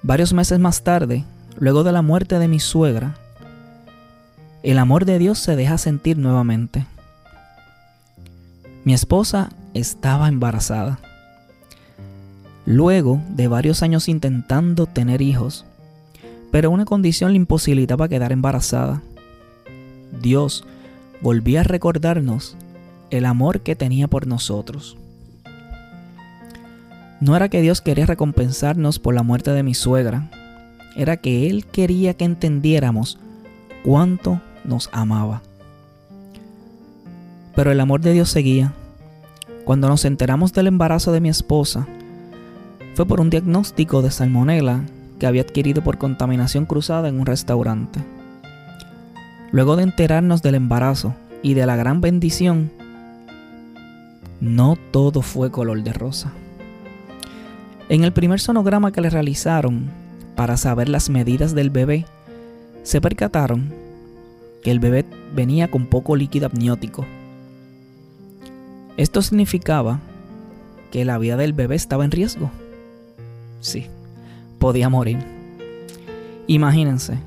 Varios 0.02 0.34
meses 0.34 0.60
más 0.60 0.84
tarde, 0.84 1.26
luego 1.58 1.84
de 1.84 1.92
la 1.92 2.02
muerte 2.02 2.40
de 2.40 2.48
mi 2.48 2.60
suegra, 2.60 3.18
el 4.64 4.78
amor 4.78 5.06
de 5.06 5.20
Dios 5.20 5.40
se 5.40 5.56
deja 5.56 5.78
sentir 5.78 6.18
nuevamente. 6.18 6.86
Mi 8.84 8.94
esposa 8.94 9.50
estaba 9.74 10.28
embarazada. 10.28 11.00
Luego 12.66 13.22
de 13.30 13.48
varios 13.48 13.84
años 13.84 14.08
intentando 14.08 14.86
tener 14.86 15.22
hijos, 15.22 15.66
pero 16.52 16.72
una 16.72 16.86
condición 16.86 17.32
le 17.32 17.38
imposibilitaba 17.38 18.10
quedar 18.10 18.32
embarazada. 18.32 19.02
Dios 20.22 20.66
volvía 21.22 21.62
a 21.62 21.64
recordarnos 21.64 22.56
el 23.10 23.26
amor 23.26 23.62
que 23.62 23.76
tenía 23.76 24.08
por 24.08 24.28
nosotros. 24.28 24.98
No 27.20 27.36
era 27.36 27.50
que 27.50 27.62
Dios 27.62 27.82
quería 27.82 28.06
recompensarnos 28.06 29.00
por 29.00 29.14
la 29.14 29.24
muerte 29.24 29.52
de 29.52 29.64
mi 29.64 29.74
suegra, 29.74 30.30
era 30.96 31.18
que 31.18 31.48
Él 31.48 31.66
quería 31.66 32.14
que 32.14 32.26
entendiéramos 32.26 33.20
cuánto 33.84 34.42
nos 34.64 34.90
amaba. 34.94 35.42
Pero 37.56 37.72
el 37.72 37.80
amor 37.80 38.02
de 38.02 38.14
Dios 38.14 38.30
seguía. 38.30 38.74
Cuando 39.66 39.90
nos 39.90 40.06
enteramos 40.06 40.54
del 40.54 40.68
embarazo 40.68 41.12
de 41.12 41.20
mi 41.20 41.30
esposa, 41.30 41.88
fue 42.96 43.06
por 43.06 43.20
un 43.20 43.30
diagnóstico 43.30 44.02
de 44.02 44.12
salmonela 44.12 44.84
que 45.20 45.28
había 45.28 45.42
adquirido 45.42 45.84
por 45.84 45.98
contaminación 45.98 46.66
cruzada 46.66 47.10
en 47.10 47.20
un 47.20 47.26
restaurante. 47.26 48.00
Luego 49.52 49.76
de 49.76 49.84
enterarnos 49.84 50.42
del 50.42 50.56
embarazo 50.56 51.16
y 51.42 51.54
de 51.54 51.66
la 51.66 51.76
gran 51.76 52.02
bendición, 52.02 52.72
no 54.40 54.78
todo 54.92 55.22
fue 55.22 55.52
color 55.52 55.84
de 55.84 55.94
rosa. 55.94 56.32
En 57.90 58.04
el 58.04 58.14
primer 58.14 58.40
sonograma 58.40 58.92
que 58.92 59.02
le 59.02 59.10
realizaron 59.10 59.90
para 60.36 60.56
saber 60.56 60.88
las 60.88 61.10
medidas 61.10 61.56
del 61.56 61.72
bebé, 61.72 62.06
se 62.84 63.02
percataron 63.02 63.74
que 64.64 64.72
el 64.72 64.80
bebé 64.80 65.06
venía 65.36 65.70
con 65.70 65.88
poco 65.88 66.16
líquido 66.16 66.48
amniótico. 66.48 67.06
Esto 68.98 69.22
significaba 69.22 70.00
que 70.92 71.06
la 71.06 71.18
vida 71.18 71.38
del 71.38 71.54
bebé 71.54 71.76
estaba 71.76 72.06
en 72.06 72.12
riesgo. 72.12 72.52
Sí, 73.60 73.88
podía 74.60 74.90
morir. 74.90 75.18
Imagínense, 76.48 77.18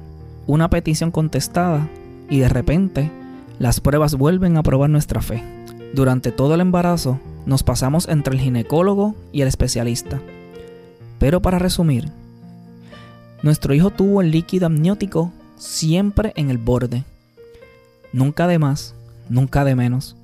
una 0.46 0.70
petición 0.70 1.10
contestada 1.10 1.88
y 2.33 2.39
de 2.39 2.49
repente 2.49 3.11
las 3.59 3.80
pruebas 3.80 4.14
vuelven 4.14 4.57
a 4.57 4.62
probar 4.62 4.89
nuestra 4.89 5.20
fe. 5.20 5.45
Durante 5.93 6.33
todo 6.33 6.55
el 6.55 6.62
embarazo 6.62 7.20
nos 7.45 7.62
pasamos 7.62 8.09
entre 8.09 8.33
el 8.33 8.41
ginecólogo 8.41 9.14
y 9.33 9.43
el 9.43 9.49
especialista. 9.49 10.18
Pero 11.18 11.43
para 11.43 11.59
resumir, 11.59 12.09
nuestro 13.43 13.74
hijo 13.74 13.91
tuvo 13.91 14.22
el 14.22 14.30
líquido 14.30 14.64
amniótico 14.64 15.30
siempre 15.59 16.33
en 16.35 16.49
el 16.49 16.57
borde 16.57 17.05
nunca 18.14 18.47
de 18.47 18.59
más, 18.59 18.95
nunca 19.28 19.62
de 19.64 19.74
menos. 19.74 20.16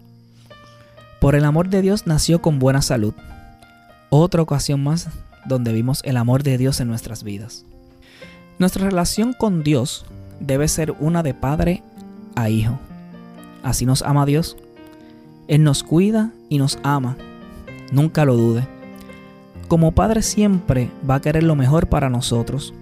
Por 1.20 1.34
el 1.34 1.44
amor 1.44 1.68
de 1.68 1.82
Dios 1.82 2.06
nació 2.06 2.40
con 2.40 2.58
buena 2.58 2.80
salud. 2.80 3.12
Otra 4.08 4.40
ocasión 4.40 4.82
más 4.82 5.08
donde 5.44 5.74
vimos 5.74 6.00
el 6.04 6.16
amor 6.16 6.42
de 6.42 6.56
Dios 6.56 6.80
en 6.80 6.88
nuestras 6.88 7.22
vidas. 7.22 7.66
Nuestra 8.58 8.86
relación 8.88 9.34
con 9.34 9.62
Dios 9.62 10.06
debe 10.40 10.68
ser 10.68 10.92
una 11.00 11.22
de 11.22 11.34
padre 11.34 11.82
hijo. 12.46 12.78
Así 13.62 13.86
nos 13.86 14.02
ama 14.02 14.26
Dios. 14.26 14.56
Él 15.48 15.64
nos 15.64 15.82
cuida 15.82 16.30
y 16.48 16.58
nos 16.58 16.78
ama. 16.82 17.16
Nunca 17.90 18.24
lo 18.24 18.36
dude. 18.36 18.66
Como 19.66 19.92
padre 19.92 20.22
siempre 20.22 20.90
va 21.08 21.16
a 21.16 21.20
querer 21.20 21.42
lo 21.42 21.56
mejor 21.56 21.88
para 21.88 22.10
nosotros. 22.10 22.74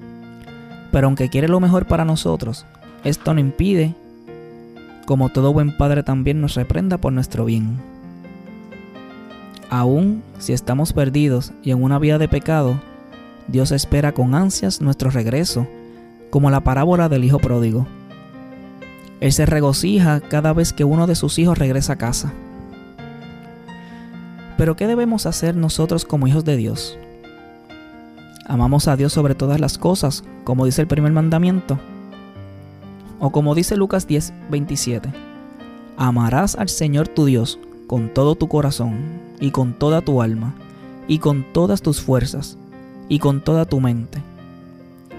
Pero 0.92 1.06
aunque 1.06 1.30
quiere 1.30 1.48
lo 1.48 1.60
mejor 1.60 1.86
para 1.86 2.04
nosotros, 2.04 2.66
esto 3.04 3.34
no 3.34 3.40
impide 3.40 3.94
como 5.06 5.28
todo 5.28 5.52
buen 5.52 5.76
padre 5.76 6.02
también 6.02 6.40
nos 6.40 6.56
reprenda 6.56 6.98
por 6.98 7.12
nuestro 7.12 7.44
bien. 7.44 7.78
Aún 9.70 10.22
si 10.38 10.52
estamos 10.52 10.92
perdidos 10.92 11.52
y 11.62 11.70
en 11.70 11.82
una 11.82 12.00
vida 12.00 12.18
de 12.18 12.28
pecado, 12.28 12.80
Dios 13.46 13.70
espera 13.70 14.12
con 14.12 14.34
ansias 14.34 14.80
nuestro 14.80 15.10
regreso, 15.10 15.66
como 16.30 16.50
la 16.50 16.60
parábola 16.60 17.08
del 17.08 17.22
Hijo 17.22 17.38
Pródigo. 17.38 17.86
Él 19.20 19.32
se 19.32 19.46
regocija 19.46 20.20
cada 20.20 20.52
vez 20.52 20.72
que 20.72 20.84
uno 20.84 21.06
de 21.06 21.14
sus 21.14 21.38
hijos 21.38 21.58
regresa 21.58 21.94
a 21.94 21.96
casa. 21.96 22.32
Pero 24.56 24.76
¿qué 24.76 24.86
debemos 24.86 25.26
hacer 25.26 25.56
nosotros 25.56 26.04
como 26.04 26.26
hijos 26.26 26.44
de 26.44 26.56
Dios? 26.56 26.98
¿Amamos 28.46 28.88
a 28.88 28.96
Dios 28.96 29.12
sobre 29.12 29.34
todas 29.34 29.60
las 29.60 29.76
cosas, 29.78 30.22
como 30.44 30.64
dice 30.66 30.80
el 30.80 30.86
primer 30.86 31.12
mandamiento? 31.12 31.78
O 33.18 33.30
como 33.30 33.54
dice 33.54 33.76
Lucas 33.76 34.06
10, 34.06 34.32
27, 34.50 35.10
amarás 35.96 36.54
al 36.54 36.68
Señor 36.68 37.08
tu 37.08 37.24
Dios 37.24 37.58
con 37.86 38.12
todo 38.12 38.34
tu 38.34 38.48
corazón 38.48 39.20
y 39.40 39.50
con 39.50 39.72
toda 39.74 40.00
tu 40.00 40.22
alma 40.22 40.54
y 41.08 41.18
con 41.18 41.44
todas 41.52 41.82
tus 41.82 42.00
fuerzas 42.00 42.58
y 43.08 43.18
con 43.18 43.40
toda 43.42 43.64
tu 43.64 43.80
mente 43.80 44.22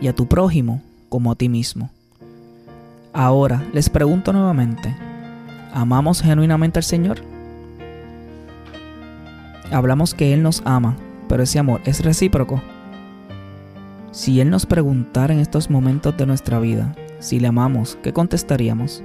y 0.01 0.07
a 0.07 0.15
tu 0.15 0.27
prójimo 0.27 0.81
como 1.09 1.31
a 1.31 1.35
ti 1.35 1.49
mismo. 1.49 1.89
Ahora 3.17 3.63
les 3.73 3.89
pregunto 3.89 4.31
nuevamente, 4.31 4.95
¿amamos 5.73 6.21
genuinamente 6.21 6.77
al 6.77 6.83
Señor? 6.83 7.19
Hablamos 9.71 10.13
que 10.13 10.35
Él 10.35 10.43
nos 10.43 10.61
ama, 10.65 10.95
pero 11.27 11.41
ese 11.41 11.57
amor 11.57 11.81
es 11.85 12.05
recíproco. 12.05 12.61
Si 14.11 14.39
Él 14.39 14.51
nos 14.51 14.67
preguntara 14.67 15.33
en 15.33 15.39
estos 15.39 15.71
momentos 15.71 16.15
de 16.15 16.27
nuestra 16.27 16.59
vida, 16.59 16.93
si 17.17 17.39
le 17.39 17.47
amamos, 17.47 17.97
¿qué 18.03 18.13
contestaríamos? 18.13 19.01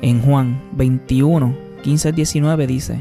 En 0.00 0.22
Juan 0.22 0.58
21, 0.72 1.54
15 1.82 2.12
19 2.12 2.66
dice, 2.66 2.98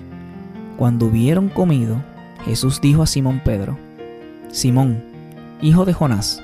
Cuando 0.76 1.06
hubieron 1.06 1.48
comido, 1.48 2.04
Jesús 2.44 2.82
dijo 2.82 3.02
a 3.02 3.08
Simón 3.08 3.42
Pedro, 3.46 3.78
Simón, 4.52 5.02
hijo 5.62 5.86
de 5.86 5.94
Jonás, 5.94 6.44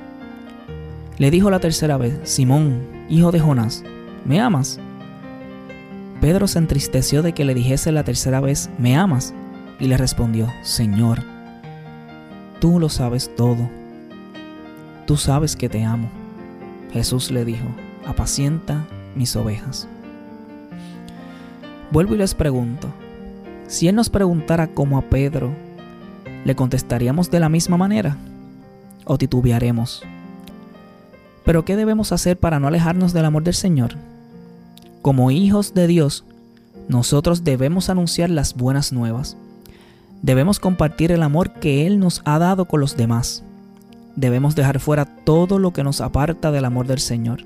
Le 1.21 1.29
dijo 1.29 1.51
la 1.51 1.59
tercera 1.59 1.97
vez, 1.97 2.17
Simón, 2.23 2.81
hijo 3.07 3.31
de 3.31 3.39
Jonás, 3.39 3.83
¿me 4.25 4.39
amas? 4.39 4.79
Pedro 6.19 6.47
se 6.47 6.57
entristeció 6.57 7.21
de 7.21 7.33
que 7.33 7.45
le 7.45 7.53
dijese 7.53 7.91
la 7.91 8.03
tercera 8.03 8.41
vez, 8.41 8.71
¿me 8.79 8.95
amas? 8.97 9.31
Y 9.79 9.85
le 9.85 9.97
respondió, 9.97 10.51
Señor, 10.63 11.19
tú 12.59 12.79
lo 12.79 12.89
sabes 12.89 13.35
todo. 13.35 13.69
Tú 15.05 15.15
sabes 15.15 15.55
que 15.55 15.69
te 15.69 15.83
amo. 15.83 16.09
Jesús 16.91 17.29
le 17.29 17.45
dijo, 17.45 17.67
apacienta 18.07 18.87
mis 19.13 19.35
ovejas. 19.35 19.87
Vuelvo 21.91 22.15
y 22.15 22.17
les 22.17 22.33
pregunto, 22.33 22.87
Si 23.67 23.87
Él 23.87 23.93
nos 23.93 24.09
preguntara 24.09 24.69
como 24.69 24.97
a 24.97 25.03
Pedro, 25.03 25.51
¿le 26.45 26.55
contestaríamos 26.55 27.29
de 27.29 27.39
la 27.39 27.49
misma 27.49 27.77
manera? 27.77 28.17
¿O 29.05 29.19
titubearemos? 29.19 30.03
Pero 31.51 31.65
¿qué 31.65 31.75
debemos 31.75 32.13
hacer 32.13 32.39
para 32.39 32.61
no 32.61 32.69
alejarnos 32.69 33.11
del 33.11 33.25
amor 33.25 33.43
del 33.43 33.55
Señor? 33.55 33.97
Como 35.01 35.31
hijos 35.31 35.73
de 35.73 35.85
Dios, 35.85 36.23
nosotros 36.87 37.43
debemos 37.43 37.89
anunciar 37.89 38.29
las 38.29 38.55
buenas 38.55 38.93
nuevas. 38.93 39.35
Debemos 40.21 40.61
compartir 40.61 41.11
el 41.11 41.21
amor 41.21 41.51
que 41.51 41.85
Él 41.85 41.99
nos 41.99 42.21
ha 42.23 42.39
dado 42.39 42.63
con 42.63 42.79
los 42.79 42.95
demás. 42.95 43.43
Debemos 44.15 44.55
dejar 44.55 44.79
fuera 44.79 45.03
todo 45.03 45.59
lo 45.59 45.73
que 45.73 45.83
nos 45.83 45.99
aparta 45.99 46.51
del 46.51 46.63
amor 46.63 46.87
del 46.87 46.99
Señor. 46.99 47.43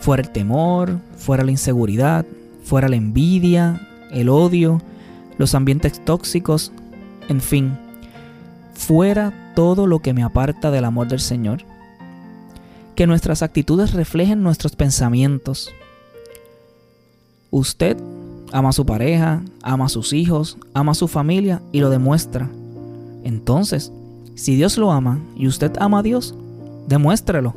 Fuera 0.00 0.22
el 0.22 0.30
temor, 0.30 0.98
fuera 1.18 1.44
la 1.44 1.50
inseguridad, 1.50 2.24
fuera 2.62 2.88
la 2.88 2.96
envidia, 2.96 3.86
el 4.12 4.30
odio, 4.30 4.80
los 5.36 5.54
ambientes 5.54 6.02
tóxicos, 6.06 6.72
en 7.28 7.42
fin, 7.42 7.76
fuera 8.72 9.52
todo 9.54 9.86
lo 9.86 9.98
que 9.98 10.14
me 10.14 10.22
aparta 10.22 10.70
del 10.70 10.86
amor 10.86 11.08
del 11.08 11.20
Señor. 11.20 11.66
Que 12.94 13.06
nuestras 13.06 13.42
actitudes 13.42 13.92
reflejen 13.92 14.42
nuestros 14.42 14.76
pensamientos. 14.76 15.72
Usted 17.50 17.96
ama 18.52 18.68
a 18.68 18.72
su 18.72 18.86
pareja, 18.86 19.42
ama 19.62 19.86
a 19.86 19.88
sus 19.88 20.12
hijos, 20.12 20.58
ama 20.74 20.92
a 20.92 20.94
su 20.94 21.08
familia 21.08 21.60
y 21.72 21.80
lo 21.80 21.90
demuestra. 21.90 22.48
Entonces, 23.24 23.92
si 24.36 24.54
Dios 24.54 24.78
lo 24.78 24.92
ama 24.92 25.20
y 25.36 25.48
usted 25.48 25.72
ama 25.80 26.00
a 26.00 26.02
Dios, 26.02 26.34
demuéstrelo. 26.86 27.54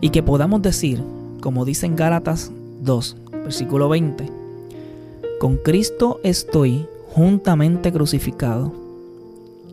Y 0.00 0.10
que 0.10 0.22
podamos 0.22 0.62
decir, 0.62 1.02
como 1.40 1.64
dice 1.64 1.86
en 1.86 1.96
Gálatas 1.96 2.50
2, 2.82 3.16
versículo 3.44 3.88
20, 3.88 4.30
con 5.40 5.56
Cristo 5.56 6.20
estoy 6.22 6.86
juntamente 7.14 7.92
crucificado, 7.92 8.72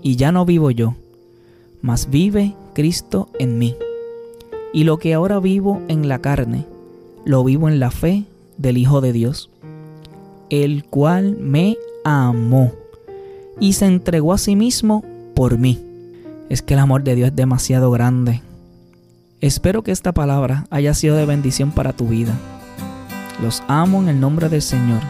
y 0.02 0.16
ya 0.16 0.32
no 0.32 0.46
vivo 0.46 0.72
yo, 0.72 0.96
mas 1.82 2.10
vive 2.10 2.56
Cristo 2.80 3.28
en 3.40 3.60
mí. 3.60 3.76
Y 4.72 4.86
lo 4.86 5.00
que 5.00 5.14
ahora 5.14 5.42
vivo 5.42 5.82
en 5.90 6.08
la 6.08 6.20
carne, 6.20 6.66
lo 7.26 7.44
vivo 7.44 7.68
en 7.68 7.78
la 7.78 7.92
fe 7.92 8.24
del 8.56 8.78
Hijo 8.78 9.02
de 9.02 9.12
Dios, 9.12 9.50
el 10.50 10.86
cual 10.86 11.36
me 11.42 11.78
amó 12.06 12.72
y 13.60 13.74
se 13.74 13.86
entregó 13.86 14.32
a 14.32 14.38
sí 14.38 14.56
mismo 14.56 15.04
por 15.36 15.58
mí. 15.58 15.78
Es 16.48 16.62
que 16.62 16.76
el 16.76 16.80
amor 16.80 17.04
de 17.04 17.16
Dios 17.16 17.28
es 17.32 17.36
demasiado 17.36 17.92
grande. 17.92 18.42
Espero 19.42 19.84
que 19.84 19.92
esta 19.92 20.14
palabra 20.14 20.66
haya 20.70 20.94
sido 20.94 21.18
de 21.18 21.26
bendición 21.26 21.72
para 21.72 21.92
tu 21.92 22.08
vida. 22.08 22.34
Los 23.44 23.62
amo 23.68 24.02
en 24.02 24.08
el 24.08 24.22
nombre 24.22 24.48
del 24.48 24.62
Señor. 24.62 25.02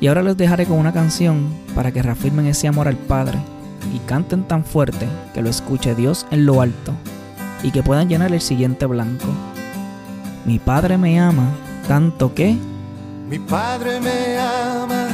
Y 0.00 0.08
ahora 0.08 0.24
les 0.24 0.36
dejaré 0.36 0.66
con 0.66 0.76
una 0.76 0.92
canción 0.92 1.50
para 1.72 1.92
que 1.92 2.02
reafirmen 2.02 2.46
ese 2.46 2.66
amor 2.66 2.88
al 2.88 2.96
Padre 2.96 3.38
y 3.94 3.98
canten 4.00 4.44
tan 4.44 4.64
fuerte 4.64 5.08
que 5.34 5.42
lo 5.42 5.48
escuche 5.48 5.94
Dios 5.94 6.26
en 6.30 6.46
lo 6.46 6.60
alto 6.60 6.92
y 7.62 7.70
que 7.70 7.82
puedan 7.82 8.08
llenar 8.08 8.32
el 8.32 8.40
siguiente 8.40 8.86
blanco. 8.86 9.26
Mi 10.44 10.58
Padre 10.58 10.96
me 10.96 11.20
ama 11.20 11.48
tanto 11.86 12.34
que... 12.34 12.56
Mi 13.28 13.38
Padre 13.38 14.00
me 14.00 14.38
ama 14.38 15.08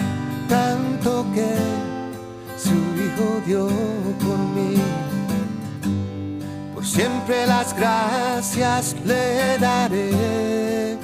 tanto 0.48 1.26
que 1.34 1.46
su 2.56 2.74
Hijo 2.74 3.40
dio 3.46 3.66
por 3.66 4.38
mí. 4.38 4.76
Por 6.74 6.84
siempre 6.86 7.46
las 7.46 7.76
gracias 7.76 8.96
le 9.04 9.58
daré. 9.58 10.96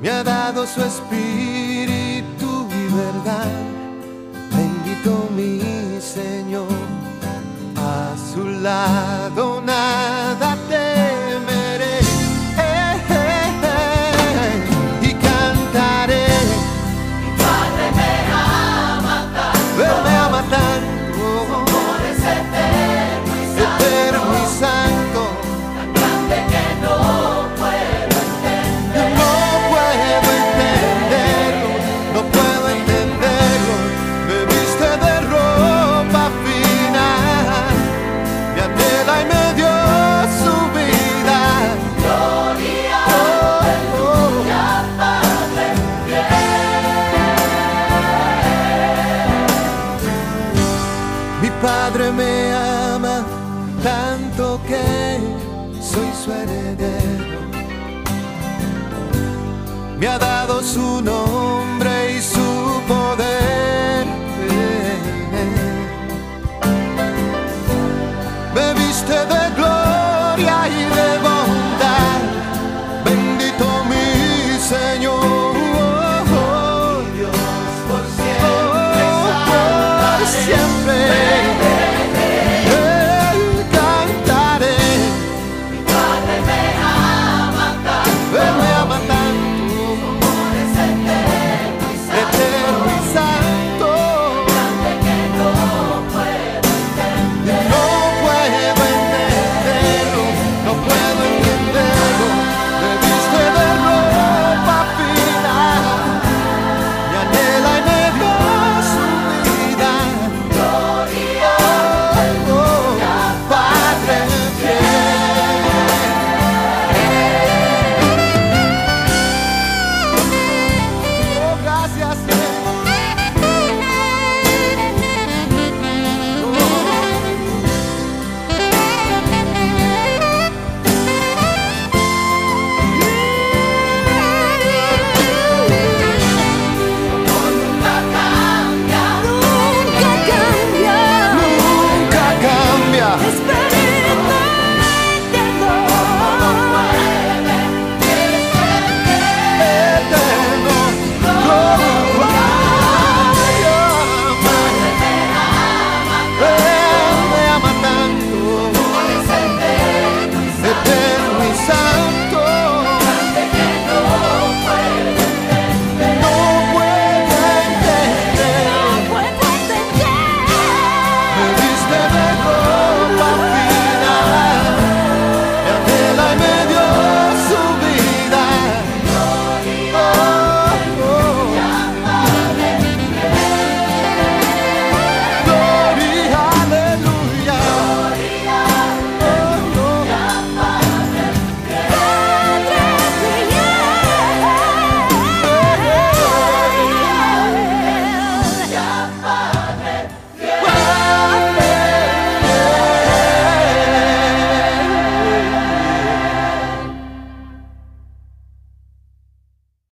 Me 0.00 0.10
ha 0.10 0.22
dado 0.22 0.66
su 0.66 0.82
espíritu 0.82 2.03
verdad. 2.94 3.50
Bendito 4.56 5.28
mi 5.36 5.60
Señor. 6.00 6.68
A 7.76 8.14
su 8.32 8.44
lado 8.44 9.60
nada 9.60 10.56
temeré. 10.68 10.93